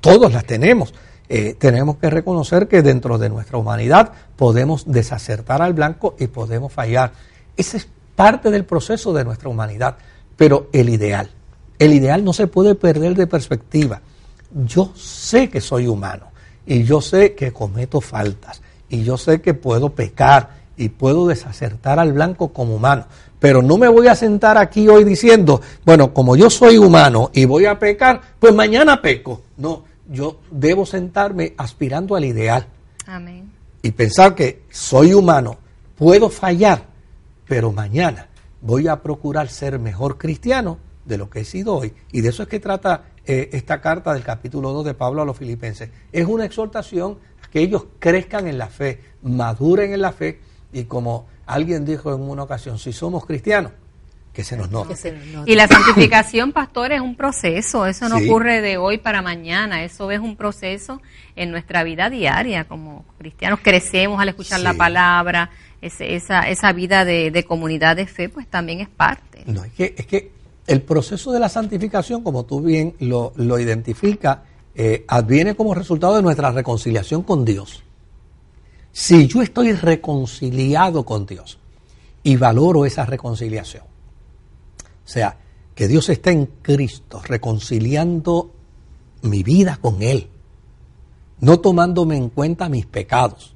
[0.00, 0.94] todos las tenemos.
[1.28, 6.72] Eh, tenemos que reconocer que dentro de nuestra humanidad podemos desacertar al blanco y podemos
[6.72, 7.12] fallar.
[7.56, 9.96] Ese es parte del proceso de nuestra humanidad.
[10.36, 11.30] Pero el ideal,
[11.78, 14.00] el ideal no se puede perder de perspectiva.
[14.64, 16.28] Yo sé que soy humano
[16.64, 21.98] y yo sé que cometo faltas y yo sé que puedo pecar y puedo desacertar
[21.98, 23.06] al blanco como humano.
[23.38, 27.44] Pero no me voy a sentar aquí hoy diciendo, bueno, como yo soy humano y
[27.44, 29.42] voy a pecar, pues mañana peco.
[29.56, 32.66] No, yo debo sentarme aspirando al ideal.
[33.06, 33.52] Amén.
[33.82, 35.58] Y pensar que soy humano,
[35.96, 36.86] puedo fallar,
[37.46, 38.28] pero mañana
[38.60, 41.94] voy a procurar ser mejor cristiano de lo que he sido hoy.
[42.12, 45.24] Y de eso es que trata eh, esta carta del capítulo 2 de Pablo a
[45.24, 45.90] los filipenses.
[46.12, 50.40] Es una exhortación a que ellos crezcan en la fe, maduren en la fe
[50.72, 53.72] y como alguien dijo en una ocasión, si somos cristianos,
[54.32, 54.94] que se nos note.
[55.46, 60.12] Y la santificación, pastor, es un proceso, eso no ocurre de hoy para mañana, eso
[60.12, 61.00] es un proceso
[61.34, 63.58] en nuestra vida diaria, como cristianos.
[63.62, 68.88] Crecemos al escuchar la palabra, esa, esa vida de, comunidad de fe, pues también es
[68.88, 69.42] parte.
[69.46, 70.30] No, es que, es que
[70.68, 74.38] el proceso de la santificación, como tú bien lo, lo identificas,
[74.76, 77.82] eh, adviene como resultado de nuestra reconciliación con Dios.
[78.98, 81.60] Si yo estoy reconciliado con Dios
[82.24, 85.36] y valoro esa reconciliación, o sea,
[85.72, 88.50] que Dios está en Cristo reconciliando
[89.22, 90.26] mi vida con Él,
[91.38, 93.54] no tomándome en cuenta mis pecados,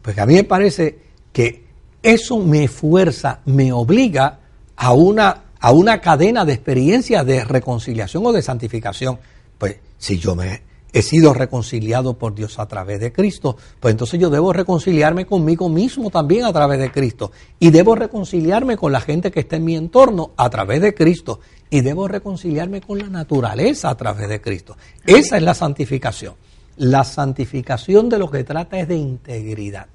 [0.00, 0.96] pues a mí me parece
[1.32, 1.64] que
[2.00, 4.38] eso me fuerza, me obliga
[4.76, 9.18] a una, a una cadena de experiencias de reconciliación o de santificación.
[9.58, 14.18] Pues si yo me he sido reconciliado por Dios a través de Cristo, pues entonces
[14.18, 17.32] yo debo reconciliarme conmigo mismo también a través de Cristo.
[17.58, 21.40] Y debo reconciliarme con la gente que está en mi entorno a través de Cristo.
[21.68, 24.76] Y debo reconciliarme con la naturaleza a través de Cristo.
[25.04, 26.34] Esa es la santificación.
[26.76, 29.88] La santificación de lo que trata es de integridad.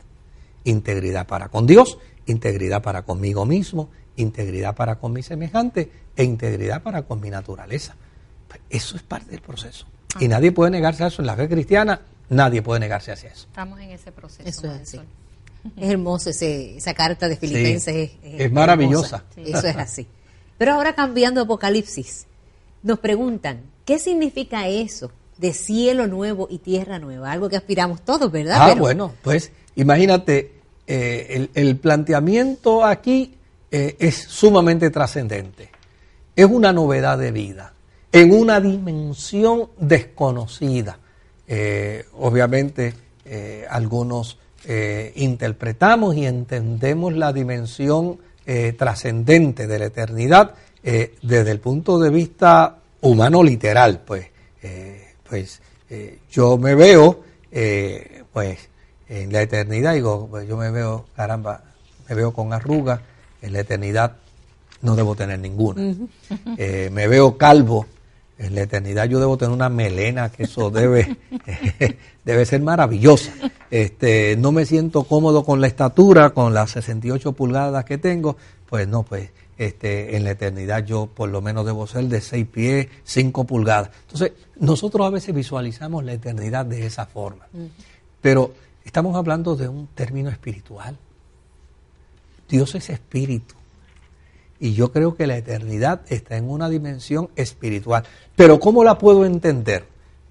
[0.63, 6.83] Integridad para con Dios, integridad para conmigo mismo, integridad para con mi semejante e integridad
[6.83, 7.95] para con mi naturaleza.
[8.47, 9.85] Pues eso es parte del proceso.
[10.19, 11.21] Y nadie puede negarse a eso.
[11.21, 13.47] En la fe cristiana, nadie puede negarse hacia eso.
[13.47, 14.47] Estamos en ese proceso.
[14.47, 14.99] Eso es Es
[15.77, 18.11] hermoso esa carta de Filipenses.
[18.23, 19.23] es, maravillosa.
[19.37, 20.07] Eso es así.
[20.57, 22.27] Pero ahora cambiando Apocalipsis,
[22.83, 27.31] nos preguntan, ¿qué significa eso de cielo nuevo y tierra nueva?
[27.31, 28.57] Algo que aspiramos todos, ¿verdad?
[28.59, 30.53] Ah, bueno, pues imagínate,
[30.87, 33.35] eh, el, planteamiento aquí
[33.71, 35.69] eh, es sumamente trascendente.
[36.35, 37.73] Es una novedad de vida
[38.11, 40.99] en una dimensión desconocida.
[41.47, 42.93] Eh, obviamente,
[43.25, 48.19] eh, algunos eh, interpretamos y entendemos la dimensión
[48.77, 54.01] trascendente de la eternidad desde el punto de vista humano literal.
[54.05, 54.25] Pues,
[55.29, 55.61] pues
[56.29, 57.21] yo me veo,
[58.33, 58.57] pues,
[59.07, 61.63] en la eternidad, digo, pues yo me veo, caramba,
[62.09, 62.99] me veo con arrugas,
[63.41, 64.17] en la eternidad
[64.81, 65.95] no debo tener ninguna.
[66.57, 67.85] me veo calvo,
[68.41, 71.17] en la eternidad yo debo tener una melena, que eso debe,
[72.25, 73.31] debe ser maravillosa.
[73.69, 78.37] Este, no me siento cómodo con la estatura, con las 68 pulgadas que tengo,
[78.67, 82.47] pues no, pues este, en la eternidad yo por lo menos debo ser de 6
[82.47, 83.91] pies, 5 pulgadas.
[84.01, 87.47] Entonces, nosotros a veces visualizamos la eternidad de esa forma,
[88.21, 90.97] pero estamos hablando de un término espiritual.
[92.49, 93.55] Dios es espíritu.
[94.61, 98.03] Y yo creo que la eternidad está en una dimensión espiritual.
[98.35, 99.85] Pero ¿cómo la puedo entender?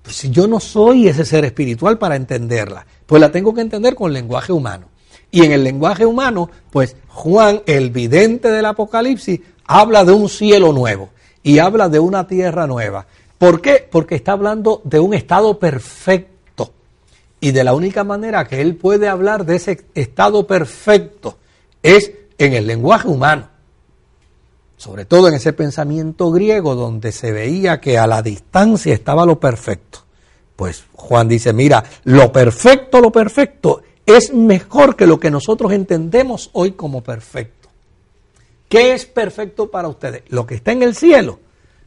[0.04, 3.96] Pues si yo no soy ese ser espiritual para entenderla, pues la tengo que entender
[3.96, 4.86] con lenguaje humano.
[5.32, 10.72] Y en el lenguaje humano, pues Juan, el vidente del Apocalipsis, habla de un cielo
[10.72, 11.10] nuevo
[11.42, 13.06] y habla de una tierra nueva.
[13.36, 13.88] ¿Por qué?
[13.90, 16.72] Porque está hablando de un estado perfecto.
[17.40, 21.36] Y de la única manera que él puede hablar de ese estado perfecto
[21.82, 23.48] es en el lenguaje humano.
[24.80, 29.38] Sobre todo en ese pensamiento griego donde se veía que a la distancia estaba lo
[29.38, 29.98] perfecto.
[30.56, 36.48] Pues Juan dice, mira, lo perfecto, lo perfecto es mejor que lo que nosotros entendemos
[36.54, 37.68] hoy como perfecto.
[38.70, 40.22] ¿Qué es perfecto para ustedes?
[40.30, 41.40] Lo que está en el cielo.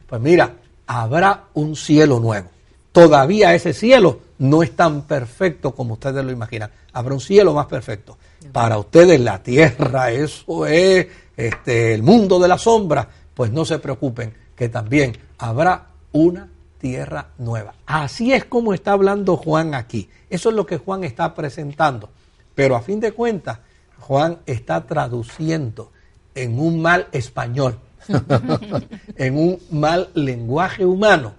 [0.05, 2.49] Pues mira, habrá un cielo nuevo.
[2.91, 6.69] Todavía ese cielo no es tan perfecto como ustedes lo imaginan.
[6.91, 8.19] Habrá un cielo más perfecto.
[8.51, 11.07] Para ustedes la tierra, eso es
[11.37, 13.07] este, el mundo de la sombra.
[13.33, 17.73] Pues no se preocupen, que también habrá una tierra nueva.
[17.85, 20.09] Así es como está hablando Juan aquí.
[20.29, 22.09] Eso es lo que Juan está presentando.
[22.53, 23.59] Pero a fin de cuentas,
[23.99, 25.91] Juan está traduciendo
[26.35, 27.79] en un mal español,
[29.15, 31.35] en un mal lenguaje humano,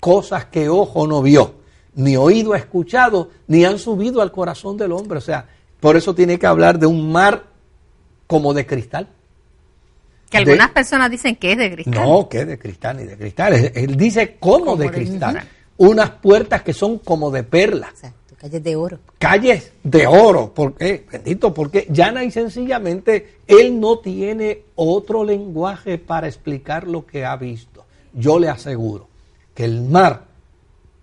[0.00, 1.54] cosas que ojo no vio,
[1.94, 5.18] ni oído ha escuchado, ni han subido al corazón del hombre.
[5.18, 5.46] O sea,
[5.80, 7.44] por eso tiene que hablar de un mar
[8.26, 9.08] como de cristal.
[10.30, 11.94] Que algunas personas dicen que es de cristal.
[11.94, 13.54] No, que es de cristal ni de cristal.
[13.74, 15.42] Él dice como, de, cristal.
[15.78, 17.90] Unas puertas que son como de perlas.
[17.90, 18.98] Exacto, calles de oro.
[19.18, 20.52] Calles de oro.
[20.52, 21.06] ¿Por qué?
[21.10, 27.36] Bendito, porque llana y sencillamente él no tiene otro lenguaje para explicar lo que ha
[27.36, 27.86] visto.
[28.12, 29.08] Yo le aseguro
[29.54, 30.24] que el mar,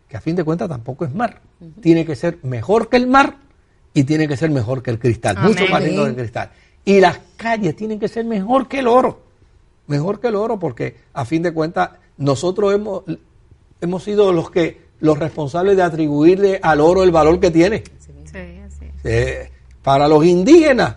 [0.07, 1.41] que a fin de cuentas tampoco es mar,
[1.81, 3.37] tiene que ser mejor que el mar
[3.93, 6.51] y tiene que ser mejor que el cristal, mucho más lindo que el cristal.
[6.85, 9.19] Y las calles tienen que ser mejor que el oro.
[9.87, 13.03] Mejor que el oro porque a fin de cuentas nosotros hemos,
[13.81, 17.83] hemos sido los que los responsables de atribuirle al oro el valor que tiene.
[19.03, 19.51] Eh,
[19.83, 20.95] para los indígenas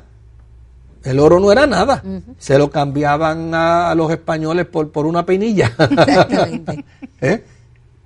[1.05, 2.03] el oro no era nada.
[2.39, 5.72] Se lo cambiaban a, los españoles por, por una peinilla.
[7.20, 7.45] ¿Eh?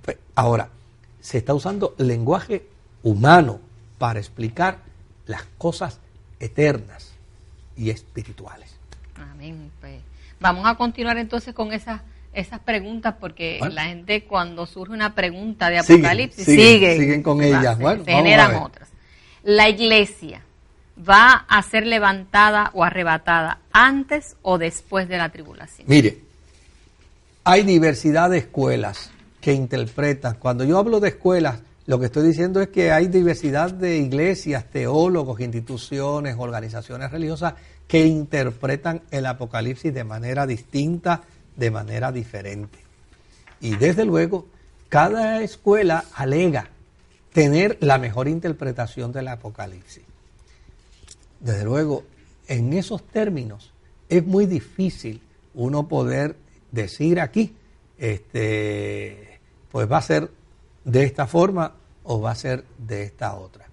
[0.01, 0.69] Pues, ahora,
[1.19, 2.65] se está usando lenguaje
[3.03, 3.59] humano
[3.97, 4.79] para explicar
[5.25, 5.99] las cosas
[6.39, 7.12] eternas
[7.77, 8.75] y espirituales.
[9.15, 9.71] Amén.
[9.79, 10.01] Pues,
[10.39, 12.01] vamos a continuar entonces con esas
[12.33, 17.77] esas preguntas porque la gente cuando surge una pregunta de Apocalipsis sigue, siguen, con ellas.
[18.05, 18.89] generan otras.
[19.43, 20.41] La iglesia
[20.97, 25.87] va a ser levantada o arrebatada antes o después de la tribulación.
[25.87, 26.19] Mire,
[27.43, 29.11] hay diversidad de escuelas
[29.41, 30.35] que interpretan.
[30.35, 34.69] Cuando yo hablo de escuelas, lo que estoy diciendo es que hay diversidad de iglesias,
[34.69, 37.55] teólogos, instituciones, organizaciones religiosas
[37.87, 41.23] que interpretan el Apocalipsis de manera distinta,
[41.55, 42.79] de manera diferente.
[43.59, 44.47] Y desde luego,
[44.87, 46.69] cada escuela alega
[47.33, 50.03] tener la mejor interpretación del Apocalipsis.
[51.39, 52.03] Desde luego,
[52.47, 53.73] en esos términos
[54.07, 55.21] es muy difícil
[55.53, 56.37] uno poder
[56.71, 57.55] decir aquí,
[57.97, 59.39] este,
[59.71, 60.29] pues va a ser
[60.85, 61.73] de esta forma
[62.03, 63.65] o va a ser de esta otra.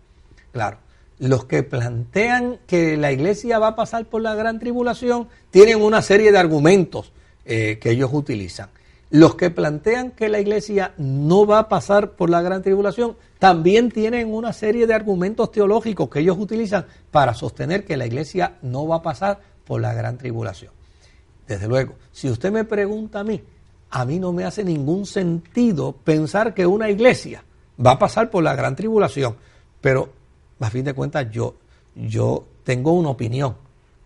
[0.53, 0.79] Claro,
[1.19, 6.03] los que plantean que la iglesia va a pasar por la gran tribulación tienen una
[6.03, 7.13] serie de argumentos
[7.45, 8.71] eh, que ellos utilizan.
[9.11, 13.91] Los que plantean que la iglesia no va a pasar por la gran tribulación también
[13.91, 18.87] tienen una serie de argumentos teológicos que ellos utilizan para sostener que la iglesia no
[18.87, 20.73] va a pasar por la gran tribulación.
[21.49, 23.43] Desde luego, si usted me pregunta a mí,
[23.91, 27.45] a mí no me hace ningún sentido pensar que una iglesia
[27.85, 29.37] va a pasar por la gran tribulación,
[29.81, 30.11] pero
[30.61, 31.57] a fin de cuentas yo,
[31.95, 33.57] yo tengo una opinión,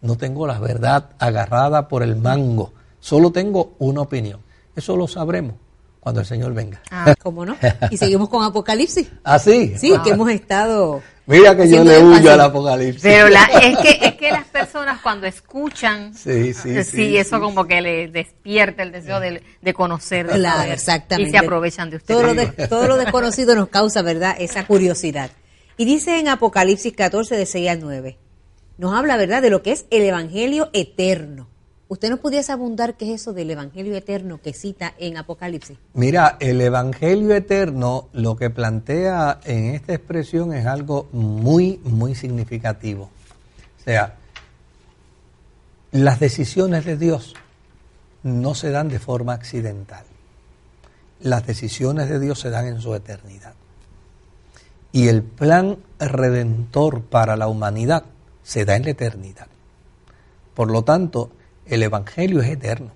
[0.01, 4.41] no tengo la verdad agarrada por el mango, solo tengo una opinión.
[4.74, 5.57] Eso lo sabremos
[6.01, 6.82] cuando el Señor venga.
[6.91, 7.57] Ah, ¿cómo no?
[7.91, 9.11] Y seguimos con Apocalipsis.
[9.24, 9.74] ¿Ah, sí?
[9.78, 13.02] Sí, que hemos estado Mira que yo le huyo al apocalipsis.
[13.02, 17.66] Pero la, es, que, es que las personas cuando escuchan, sí, sí, sí, eso como
[17.66, 20.26] que le despierta el deseo de, de conocer.
[20.26, 21.30] claro, exactamente.
[21.30, 22.14] Y se aprovechan de usted.
[22.14, 24.36] Todo lo, de, todo lo desconocido nos causa, ¿verdad?
[24.38, 25.30] Esa curiosidad.
[25.76, 28.18] Y dice en Apocalipsis 14, de 6 al 9,
[28.76, 31.48] nos habla, ¿verdad?, de lo que es el Evangelio eterno.
[31.87, 35.76] ¿Usted nos pudiese abundar qué es eso del Evangelio eterno que cita en Apocalipsis?
[35.93, 43.11] Mira, el Evangelio eterno lo que plantea en esta expresión es algo muy, muy significativo.
[43.80, 44.16] O sea,
[45.93, 47.35] las decisiones de Dios
[48.22, 50.05] no se dan de forma accidental.
[51.20, 53.55] Las decisiones de Dios se dan en su eternidad.
[54.91, 58.05] Y el plan redentor para la humanidad
[58.43, 59.49] se da en la eternidad.
[60.55, 61.30] Por lo tanto,
[61.66, 62.90] el Evangelio es eterno.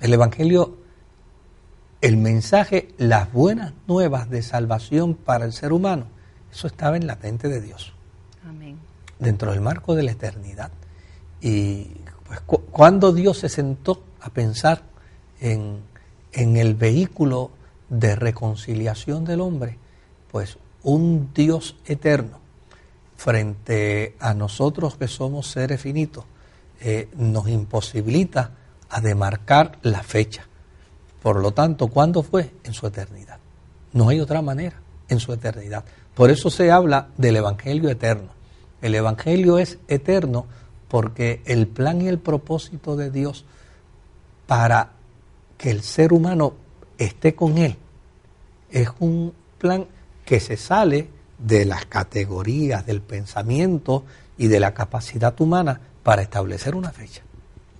[0.00, 0.76] El Evangelio,
[2.00, 6.06] el mensaje, las buenas nuevas de salvación para el ser humano,
[6.50, 7.92] eso estaba en la mente de Dios.
[8.46, 8.78] Amén.
[9.18, 10.70] Dentro del marco de la eternidad.
[11.40, 11.90] Y
[12.26, 12.40] pues,
[12.70, 14.82] cuando Dios se sentó a pensar
[15.40, 15.80] en,
[16.32, 17.50] en el vehículo
[17.88, 19.78] de reconciliación del hombre,
[20.30, 22.40] pues un Dios eterno
[23.16, 26.24] frente a nosotros que somos seres finitos
[26.82, 28.50] eh, nos imposibilita
[28.90, 30.46] a demarcar la fecha.
[31.22, 32.52] Por lo tanto, ¿cuándo fue?
[32.64, 33.38] En su eternidad.
[33.92, 35.84] No hay otra manera, en su eternidad.
[36.14, 38.30] Por eso se habla del Evangelio eterno.
[38.80, 40.46] El Evangelio es eterno
[40.88, 43.44] porque el plan y el propósito de Dios
[44.46, 44.90] para
[45.56, 46.54] que el ser humano
[46.98, 47.76] esté con Él
[48.72, 49.86] es un plan
[50.24, 51.08] que se sale
[51.38, 54.04] de las categorías del pensamiento
[54.38, 57.22] y de la capacidad humana para establecer una fecha.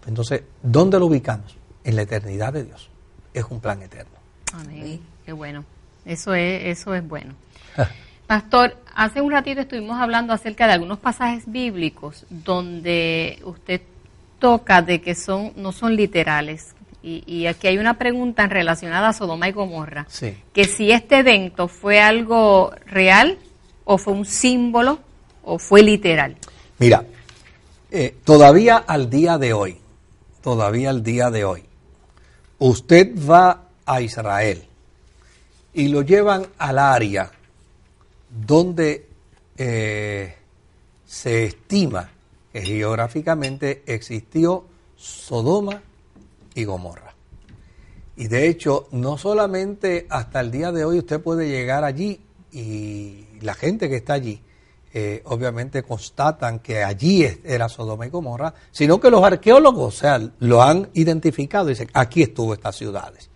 [0.06, 1.56] Entonces, ¿dónde lo ubicamos?
[1.84, 2.90] En la eternidad de Dios.
[3.34, 4.12] Es un plan eterno.
[4.52, 5.00] Amén.
[5.24, 5.64] Qué bueno.
[6.04, 7.34] Eso es, eso es bueno.
[8.26, 13.82] Pastor, hace un ratito estuvimos hablando acerca de algunos pasajes bíblicos donde usted
[14.38, 16.74] toca de que son no son literales.
[17.04, 20.06] Y, aquí hay una pregunta relacionada a Sodoma y Gomorra.
[20.08, 20.36] Sí.
[20.52, 23.38] Que si este evento fue algo real
[23.84, 25.00] o fue un símbolo
[25.42, 26.36] o fue literal.
[26.78, 27.04] Mira,
[27.94, 29.76] eh, todavía al día de hoy,
[30.40, 31.62] todavía al día de hoy,
[32.58, 34.64] usted va a Israel
[35.74, 37.30] y lo llevan al área
[38.30, 39.06] donde
[39.58, 40.34] eh,
[41.06, 42.10] se estima
[42.50, 44.64] que geográficamente existió
[44.96, 45.82] Sodoma
[46.54, 47.14] y Gomorra.
[48.16, 52.20] Y de hecho, no solamente hasta el día de hoy usted puede llegar allí
[52.52, 54.40] y la gente que está allí,
[54.94, 60.20] eh, obviamente constatan que allí era Sodoma y Gomorra, sino que los arqueólogos, o sea,
[60.38, 63.30] lo han identificado y dicen, aquí estuvo estas ciudades.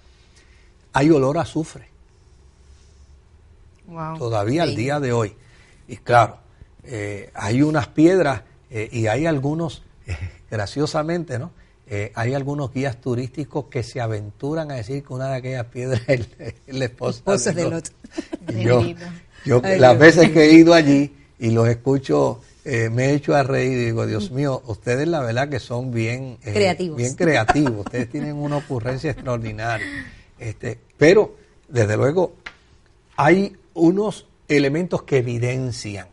[0.93, 1.89] Hay olor a azufre.
[4.19, 5.35] Todavía al día de hoy.
[5.89, 6.39] Y claro,
[6.85, 9.83] eh, hay unas piedras eh, y hay algunos,
[10.51, 11.53] graciosamente, ¿no?
[12.17, 16.27] hay algunos guías turísticos que se aventuran a decir que una de aquellas piedras es,
[16.67, 17.95] la esposa, del otro.
[18.59, 18.83] Yo,
[19.45, 23.43] yo las veces que he ido allí, y los escucho, eh, me he hecho a
[23.43, 26.97] reír y digo, Dios mío, ustedes la verdad que son bien eh, creativos.
[26.97, 29.87] Bien creativos, ustedes tienen una ocurrencia extraordinaria.
[30.39, 31.37] Este, pero,
[31.69, 32.35] desde luego,
[33.17, 36.09] hay unos elementos que evidencian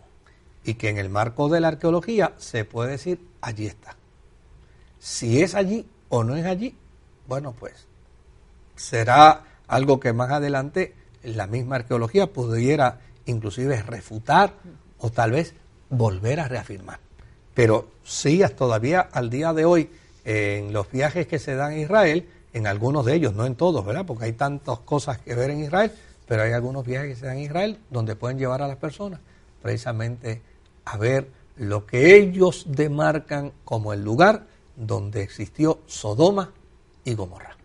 [0.66, 3.96] y que en el marco de la arqueología se puede decir, allí está.
[5.00, 6.76] Si es allí o no es allí,
[7.28, 7.88] bueno, pues
[8.76, 10.94] será algo que más adelante
[11.24, 14.56] la misma arqueología pudiera inclusive refutar
[15.04, 15.54] o tal vez
[15.90, 17.00] volver a reafirmar.
[17.54, 19.90] Pero sí, todavía al día de hoy,
[20.24, 23.86] en los viajes que se dan en Israel, en algunos de ellos, no en todos,
[23.86, 24.06] ¿verdad?
[24.06, 25.92] Porque hay tantas cosas que ver en Israel,
[26.26, 29.20] pero hay algunos viajes que se dan en Israel donde pueden llevar a las personas
[29.62, 30.42] precisamente
[30.86, 31.28] a ver
[31.58, 34.46] lo que ellos demarcan como el lugar
[34.78, 36.52] donde existió Sodoma
[37.04, 37.58] y Gomorra,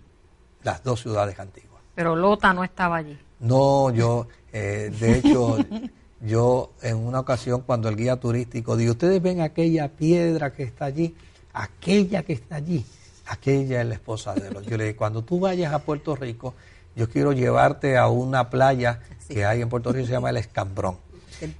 [0.64, 1.82] las dos ciudades antiguas.
[1.94, 3.16] Pero Lota no estaba allí.
[3.40, 5.56] No, yo, eh, de hecho,
[6.20, 10.86] yo en una ocasión cuando el guía turístico dijo, ustedes ven aquella piedra que está
[10.86, 11.14] allí,
[11.52, 12.84] aquella que está allí,
[13.26, 14.66] aquella es la esposa de los.
[14.66, 16.54] Yo le dije, cuando tú vayas a Puerto Rico,
[16.96, 20.96] yo quiero llevarte a una playa que hay en Puerto Rico, se llama el Escambrón.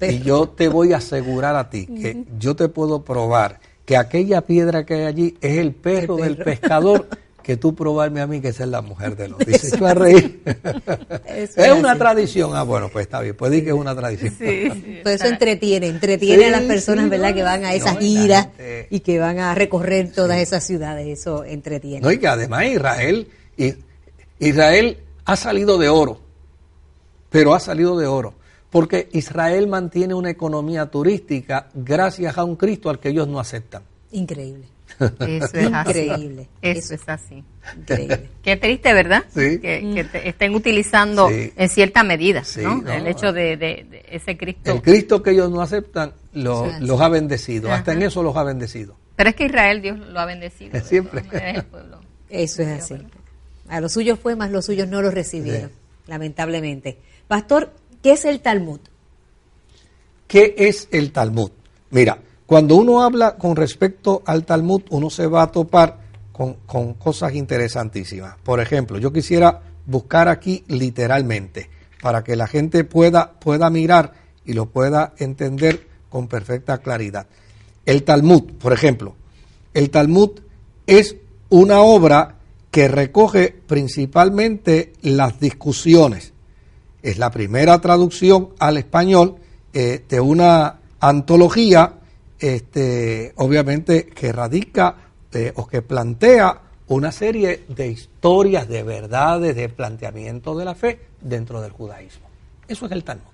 [0.00, 4.42] y yo te voy a asegurar a ti que yo te puedo probar que aquella
[4.42, 6.16] piedra que hay allí es el perro.
[6.16, 7.08] del pescador
[7.48, 9.38] que tú probarme a mí que esa es la mujer de los.
[9.38, 10.42] Dice, a reír.
[11.26, 12.50] es, una tradición.
[12.54, 13.34] Ah, bueno, pues está bien.
[13.34, 14.34] Pues di que es una tradición.
[14.38, 17.32] Sí, pues eso entretiene, entretiene a las personas, ¿verdad?
[17.32, 18.48] que van a esas giras
[18.90, 21.20] y que van a recorrer todas esas ciudades.
[21.20, 22.02] Eso entretiene.
[22.02, 23.28] No, y que además Israel,
[24.38, 26.20] Israel ha salido de oro,
[27.30, 28.34] pero ha salido de oro.
[28.68, 33.84] Porque Israel mantiene una economía turística gracias a un Cristo al que ellos no aceptan.
[34.12, 34.66] Increíble.
[34.98, 36.48] Eso es Increíble.
[36.62, 37.44] Eso, es así.
[37.76, 38.28] Increíble.
[38.42, 39.24] Qué triste, ¿verdad?
[39.34, 42.82] Que, estén utilizando en cierta medida ¿no?
[42.90, 44.72] el hecho de, ese Cristo.
[44.72, 47.72] El Cristo que ellos no aceptan los ha bendecido.
[47.72, 48.96] Hasta en eso los ha bendecido.
[49.16, 50.78] Pero es que Israel Dios lo ha bendecido.
[50.84, 51.24] Siempre.
[52.28, 52.94] Eso es así.
[53.68, 55.70] A los suyos fue, más los suyos no los recibieron,
[56.06, 56.98] lamentablemente.
[57.26, 57.72] Pastor,
[58.02, 58.80] ¿qué es el Talmud?
[60.26, 61.50] ¿Qué es el Talmud?
[61.90, 62.18] Mira,
[62.48, 65.98] cuando uno habla con respecto al Talmud, uno se va a topar
[66.32, 68.36] con, cosas interesantísimas.
[68.42, 71.68] Por ejemplo, yo quisiera buscar aquí literalmente,
[72.00, 74.14] para que la gente pueda, pueda mirar
[74.46, 77.26] y lo pueda entender con perfecta claridad.
[77.84, 79.14] El Talmud, por ejemplo,
[79.74, 80.40] el Talmud
[80.86, 81.16] es
[81.50, 82.36] una obra
[82.70, 86.32] que recoge principalmente las discusiones.
[87.02, 89.36] Es la primera traducción al español
[89.74, 91.97] eh, de una antología
[92.38, 94.96] este, obviamente que radica
[95.32, 101.00] eh, o que plantea una serie de historias, de verdades, de planteamiento de la fe
[101.20, 102.26] dentro del judaísmo.
[102.66, 103.30] Eso es el Talmud.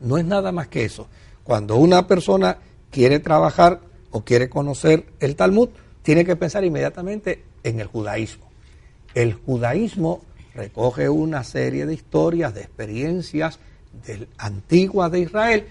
[0.00, 1.08] No es nada más que eso.
[1.42, 2.58] Cuando una persona
[2.90, 5.70] quiere trabajar o quiere conocer el Talmud,
[6.02, 8.48] tiene que pensar inmediatamente en el judaísmo.
[9.14, 10.22] El judaísmo
[10.54, 13.58] recoge una serie de historias, de experiencias
[14.06, 15.66] del antiguas de Israel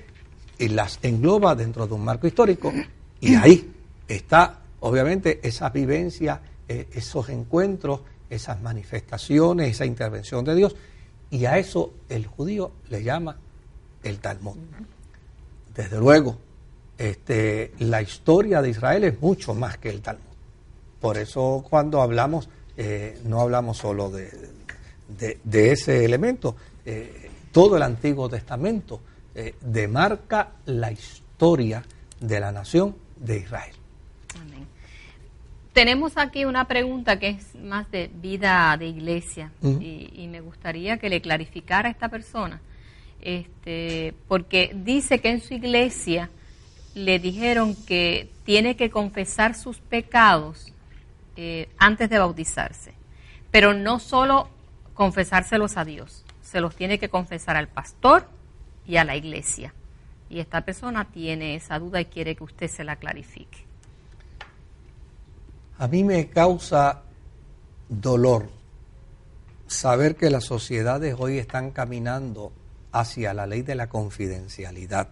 [0.60, 2.74] y las engloba dentro de un marco histórico
[3.20, 3.74] y ahí
[4.08, 10.76] está obviamente esa vivencia, eh, esos encuentros, esas manifestaciones, esa intervención de Dios
[11.30, 13.38] y a eso el judío le llama
[14.04, 14.58] el Talmud.
[15.76, 16.38] Desde luego,
[16.98, 20.24] este, la historia de Israel es mucho más que el Talmud.
[21.00, 24.30] Por eso cuando hablamos, eh, no hablamos solo de,
[25.44, 26.56] de, ese elemento.
[26.86, 29.02] Eh, todo el Antiguo Testamento
[29.40, 31.84] eh, demarca la historia
[32.20, 33.76] de la nación de Israel.
[35.74, 41.08] Tenemos aquí una pregunta que es más de vida de iglesia y, me gustaría que
[41.08, 42.60] le clarificara a esta persona,
[43.22, 46.32] este, porque dice que en su iglesia
[46.96, 50.74] le dijeron que tiene que confesar sus pecados
[51.36, 52.96] eh, antes de bautizarse,
[53.52, 54.50] pero no solo
[54.96, 58.36] confesárselos a Dios, se los tiene que confesar al pastor
[58.88, 59.74] y a la iglesia.
[60.30, 63.66] Y esta persona tiene esa duda y quiere que usted se la clarifique.
[65.78, 67.04] A mí me causa
[67.88, 68.50] dolor
[69.68, 72.52] saber que las sociedades hoy están caminando
[72.92, 75.10] hacia la ley de la confidencialidad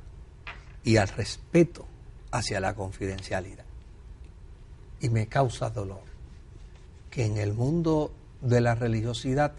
[0.84, 1.86] y al respeto
[2.32, 3.66] hacia la confidencialidad.
[5.02, 6.04] Y me causa dolor
[7.10, 8.12] que en el mundo
[8.42, 9.54] de la religiosidad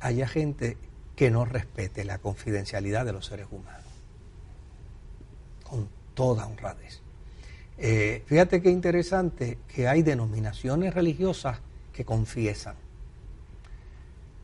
[0.00, 0.76] haya gente
[1.18, 3.82] que no respete la confidencialidad de los seres humanos.
[5.64, 7.00] Con toda honradez.
[7.76, 11.58] Eh, fíjate qué interesante que hay denominaciones religiosas
[11.92, 12.76] que confiesan,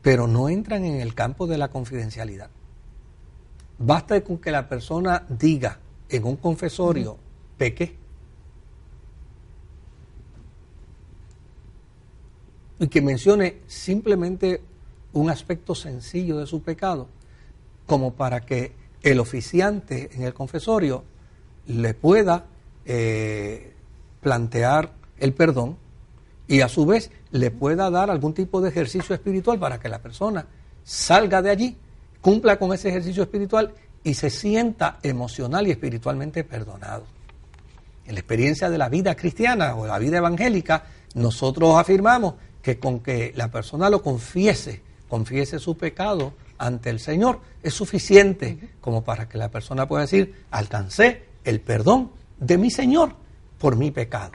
[0.01, 2.49] pero no entran en el campo de la confidencialidad.
[3.77, 7.17] Basta con que la persona diga en un confesorio,
[7.57, 7.95] peque,
[12.79, 14.74] y que mencione simplemente
[15.19, 17.07] un aspecto sencillo de su pecado,
[17.85, 21.03] como para que el oficiante en el confesorio
[21.67, 22.45] le pueda
[22.85, 23.73] eh,
[24.21, 25.77] plantear el perdón
[26.47, 29.99] y a su vez le pueda dar algún tipo de ejercicio espiritual para que la
[29.99, 30.47] persona
[30.83, 31.77] salga de allí,
[32.21, 37.05] cumpla con ese ejercicio espiritual y se sienta emocional y espiritualmente perdonado.
[38.05, 40.83] En la experiencia de la vida cristiana o la vida evangélica,
[41.15, 44.81] nosotros afirmamos que con que la persona lo confiese
[45.15, 50.43] confiese su pecado ante el Señor, es suficiente como para que la persona pueda decir,
[50.51, 53.13] alcancé el perdón de mi Señor
[53.57, 54.33] por mi pecado.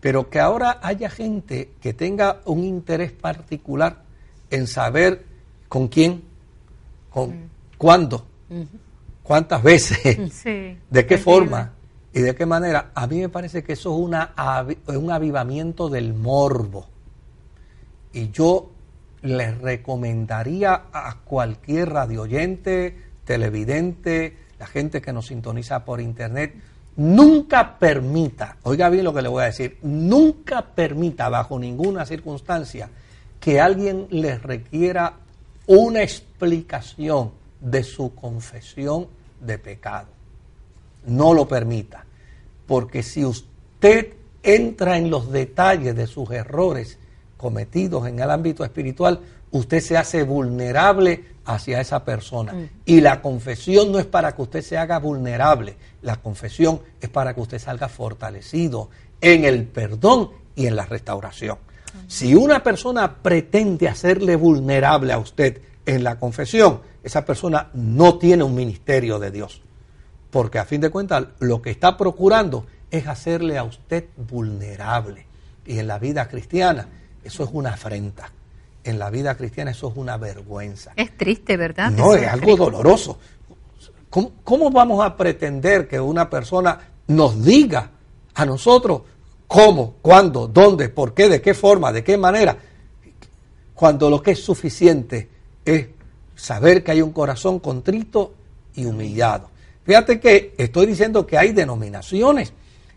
[0.00, 4.04] Pero que ahora haya gente que tenga un interés particular
[4.48, 5.26] en saber
[5.68, 6.22] con quién,
[7.10, 8.24] con cuándo,
[9.22, 10.42] cuántas veces,
[10.90, 11.72] de qué forma
[12.14, 14.32] y de qué manera, a mí me parece que eso es una,
[14.86, 16.86] un avivamiento del morbo.
[18.14, 18.70] Y yo
[19.22, 26.54] les recomendaría a cualquier radioyente, televidente, la gente que nos sintoniza por internet,
[26.96, 32.90] nunca permita, oiga bien lo que le voy a decir, nunca permita bajo ninguna circunstancia
[33.38, 35.14] que alguien les requiera
[35.66, 39.08] una explicación de su confesión
[39.40, 40.08] de pecado.
[41.06, 42.04] No lo permita,
[42.66, 46.98] porque si usted entra en los detalles de sus errores,
[47.40, 49.18] cometidos en el ámbito espiritual,
[49.50, 52.52] usted se hace vulnerable hacia esa persona.
[52.52, 52.68] Mm.
[52.84, 57.34] Y la confesión no es para que usted se haga vulnerable, la confesión es para
[57.34, 58.90] que usted salga fortalecido
[59.22, 61.56] en el perdón y en la restauración.
[62.06, 68.44] Si una persona pretende hacerle vulnerable a usted en la confesión, esa persona no tiene
[68.44, 69.62] un ministerio de Dios.
[70.30, 75.26] Porque a fin de cuentas lo que está procurando es hacerle a usted vulnerable.
[75.66, 76.86] Y en la vida cristiana
[77.24, 78.30] eso es una afrenta.
[78.82, 80.92] En la vida cristiana eso es una vergüenza.
[80.96, 81.90] Es triste, ¿verdad?
[81.90, 83.18] No, es, algo doloroso.
[84.08, 87.90] ¿Cómo, vamos a pretender que una persona nos diga
[88.34, 89.02] a nosotros
[89.46, 92.56] cómo, cuándo, dónde, por qué, de qué forma, de qué manera,
[93.74, 95.28] cuando lo que es suficiente
[95.64, 95.86] es
[96.34, 98.34] saber que hay un corazón contrito
[98.74, 99.50] y humillado?
[99.84, 102.52] Fíjate que estoy diciendo que hay denominaciones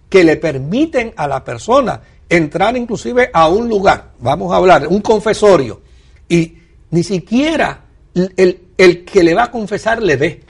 [0.10, 2.02] que le permiten a la persona
[2.36, 5.82] entrar inclusive a un lugar, vamos a hablar, un confesorio,
[6.28, 6.58] y
[6.90, 7.82] ni siquiera
[8.16, 10.44] el, que le va a confesar le ve.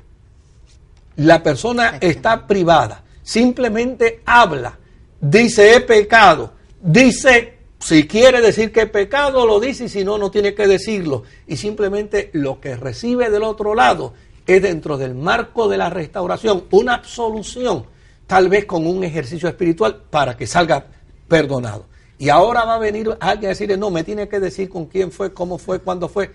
[1.17, 4.77] La persona está privada, simplemente habla,
[5.19, 10.17] dice he pecado, dice si quiere decir que he pecado, lo dice y si no,
[10.17, 11.23] no tiene que decirlo.
[11.47, 14.13] Y simplemente lo que recibe del otro lado
[14.47, 17.85] es dentro del marco de la restauración, una absolución,
[18.25, 20.85] tal vez con un ejercicio espiritual para que salga
[21.33, 21.85] perdonado.
[22.19, 25.11] Y ahora va a venir alguien a decirle, no, me tiene que decir con quién
[25.11, 26.31] fue, cómo fue, cuándo fue.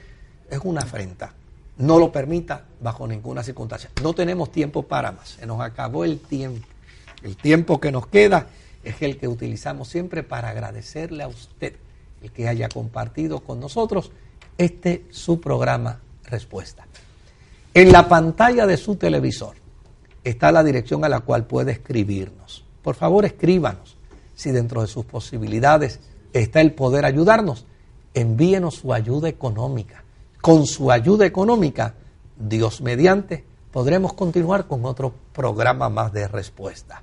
[0.51, 1.33] Es una afrenta.
[1.77, 3.91] No lo permita bajo ninguna circunstancia.
[4.03, 5.37] No tenemos tiempo para más.
[5.39, 6.67] Se nos acabó el tiempo.
[7.23, 8.49] El tiempo que nos queda
[8.83, 11.75] es el que utilizamos siempre para agradecerle a usted
[12.21, 14.11] el que haya compartido con nosotros
[14.57, 16.87] este su programa Respuesta.
[17.73, 19.55] En la pantalla de su televisor
[20.25, 22.65] está la dirección a la cual puede escribirnos.
[22.83, 23.98] Por favor, escríbanos.
[24.39, 25.99] Si dentro de sus posibilidades
[26.33, 27.67] está el poder ayudarnos,
[28.15, 30.05] envíenos su ayuda económica.
[30.41, 31.97] Con su ayuda económica,
[32.39, 37.03] Dios mediante, podremos continuar con otro programa más de respuesta.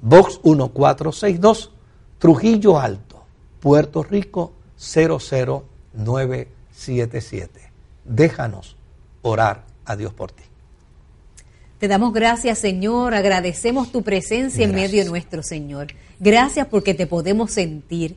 [0.00, 1.70] Box 1462,
[2.18, 3.24] Trujillo Alto,
[3.60, 7.72] Puerto Rico 00977.
[8.06, 8.78] Déjanos
[9.20, 10.44] orar a Dios por ti.
[11.80, 13.14] Te damos gracias, Señor.
[13.14, 15.86] Agradecemos tu presencia en medio nuestro, Señor.
[16.18, 18.16] Gracias porque te podemos sentir.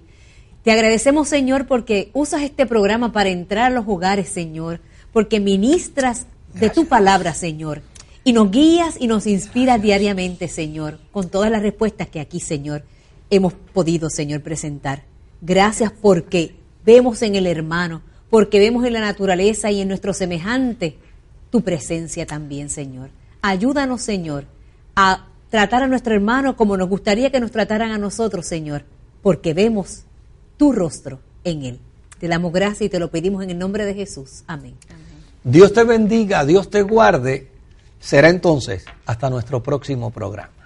[0.66, 4.82] Te agradecemos, Señor, porque usas este programa para entrar a los hogares, Señor,
[5.14, 7.82] porque ministras de tu palabra, Señor.
[8.26, 12.84] Y nos guías y nos inspiras diariamente, Señor, con todas las respuestas que aquí, Señor,
[13.30, 15.03] hemos podido, Señor, presentar.
[15.39, 16.53] Gracias porque
[16.84, 20.97] vemos en el hermano, porque vemos en la naturaleza y en nuestro semejante
[21.49, 23.22] tu presencia también, Señor.
[23.43, 24.45] Ayúdanos, Señor,
[24.95, 28.85] a tratar a nuestro hermano como nos gustaría que nos trataran a nosotros, Señor,
[29.21, 30.05] porque vemos
[30.55, 31.79] tu rostro en él.
[32.19, 34.45] Te damos gracias y te lo pedimos en el nombre de Jesús.
[34.47, 34.75] Amén.
[35.43, 37.49] Dios te bendiga, Dios te guarde.
[37.99, 40.62] Será entonces hasta nuestro próximo programa.